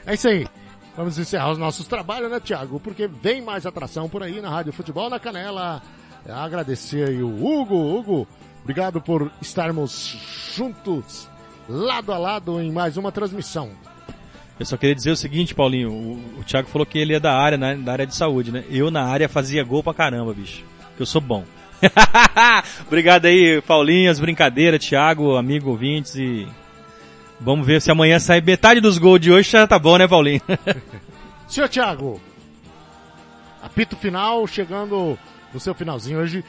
[0.07, 0.47] É isso aí.
[0.97, 2.81] Vamos encerrar os nossos trabalhos, né, Thiago?
[2.81, 5.83] Porque vem mais atração por aí na Rádio Futebol na Canela.
[6.25, 7.77] É, Agradecer aí o Hugo.
[7.77, 8.27] Hugo,
[8.63, 10.17] obrigado por estarmos
[10.55, 11.29] juntos,
[11.69, 13.71] lado a lado, em mais uma transmissão.
[14.59, 17.35] Eu só queria dizer o seguinte, Paulinho, o, o Thiago falou que ele é da
[17.35, 18.65] área, né, da área de saúde, né?
[18.71, 20.65] Eu na área fazia gol pra caramba, bicho.
[20.97, 21.45] Que eu sou bom.
[22.87, 26.49] Obrigado aí, Paulinhas, brincadeira, Thiago, amigo ouvintes e
[27.41, 30.41] vamos ver se amanhã sai metade dos gols de hoje já tá bom, né, Paulinho?
[31.49, 32.21] Senhor Thiago,
[33.63, 35.19] apito final, chegando
[35.53, 36.45] no seu finalzinho hoje.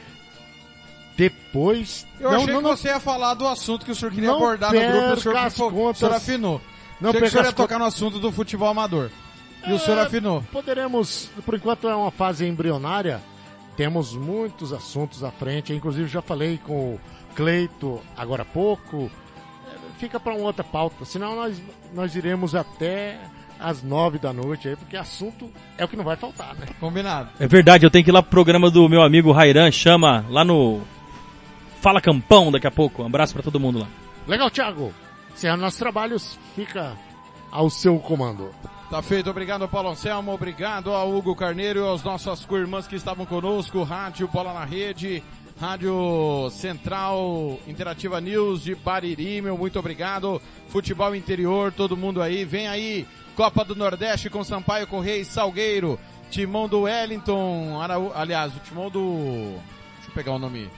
[1.16, 2.06] Depois.
[2.20, 4.30] Eu não, achei não, que não, você ia falar do assunto que o senhor queria
[4.30, 5.98] abordar no grupo, o senhor, perca as ficou- o contas.
[5.98, 6.60] senhor afinou.
[7.00, 9.10] não achei que o senhor ia tocar no assunto do futebol amador.
[9.66, 10.42] E o senhor É, afinou.
[10.52, 13.20] Poderemos, por enquanto é uma fase embrionária,
[13.76, 17.00] temos muitos assuntos à frente, inclusive já falei com o
[17.34, 19.27] Cleito agora há pouco, É,
[19.98, 21.60] fica para uma outra pauta, senão nós,
[21.92, 23.18] nós iremos até
[23.58, 26.66] às nove da noite aí, porque assunto é o que não vai faltar, né?
[26.78, 27.30] Combinado.
[27.40, 30.44] É verdade, eu tenho que ir lá pro programa do meu amigo Rairan, chama lá
[30.44, 30.80] no
[31.80, 33.02] Fala Campão daqui a pouco.
[33.02, 33.88] Um abraço pra todo mundo lá.
[34.26, 34.92] Legal, Thiago.
[35.34, 36.96] Encerrando nossos trabalhos, fica
[37.50, 38.50] ao seu comando.
[38.90, 43.26] Tá feito, obrigado Paulo Anselmo, obrigado ao Hugo Carneiro e aos nossas co-irmãs que estavam
[43.26, 45.22] conosco, Rádio Bola na Rede,
[45.60, 52.68] Rádio Central Interativa News de Bariri, meu muito obrigado, Futebol Interior, todo mundo aí, vem
[52.68, 55.98] aí, Copa do Nordeste com Sampaio Correia e Salgueiro,
[56.30, 58.12] Timão do Wellington, Araú...
[58.14, 59.58] aliás, o Timão do...
[59.96, 60.70] deixa eu pegar o nome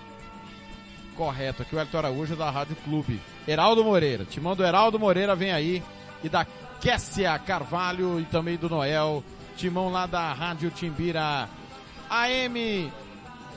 [1.14, 5.52] correto aqui, o Wellington Araújo da Rádio Clube, Heraldo Moreira, Timão do Heraldo Moreira vem
[5.52, 5.82] aí,
[6.24, 6.46] e da
[6.80, 9.22] Kessia Carvalho e também do Noel,
[9.58, 11.46] timão lá da Rádio Timbira
[12.08, 12.90] AM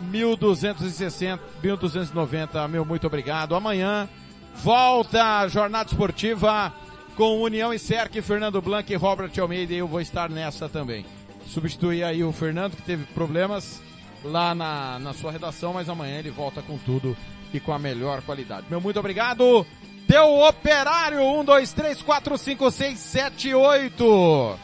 [0.01, 3.55] 1260, 1290, meu muito obrigado.
[3.55, 4.07] Amanhã
[4.55, 6.73] volta a jornada esportiva
[7.15, 11.05] com União e Cerque, Fernando Blanc e Robert Almeida eu vou estar nessa também.
[11.47, 13.81] Substituir aí o Fernando que teve problemas
[14.23, 17.15] lá na, na sua redação, mas amanhã ele volta com tudo
[17.53, 18.65] e com a melhor qualidade.
[18.69, 19.65] Meu muito obrigado.
[20.07, 24.59] Teu operário, 1, 2, 3, 4, 5, 6, 7, 8.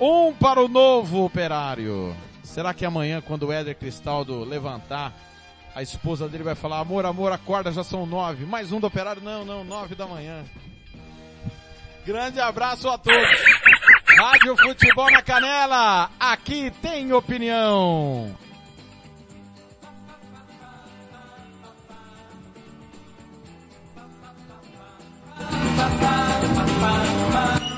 [0.00, 2.14] Um para o novo operário.
[2.54, 5.12] Será que amanhã, quando o Éder Cristaldo levantar,
[5.74, 8.46] a esposa dele vai falar, amor, amor, acorda, já são nove.
[8.46, 9.20] Mais um do operário?
[9.20, 10.44] Não, não, nove da manhã.
[12.06, 13.40] Grande abraço a todos.
[14.06, 18.32] Rádio Futebol na Canela, aqui tem opinião.
[27.34, 27.73] Bye.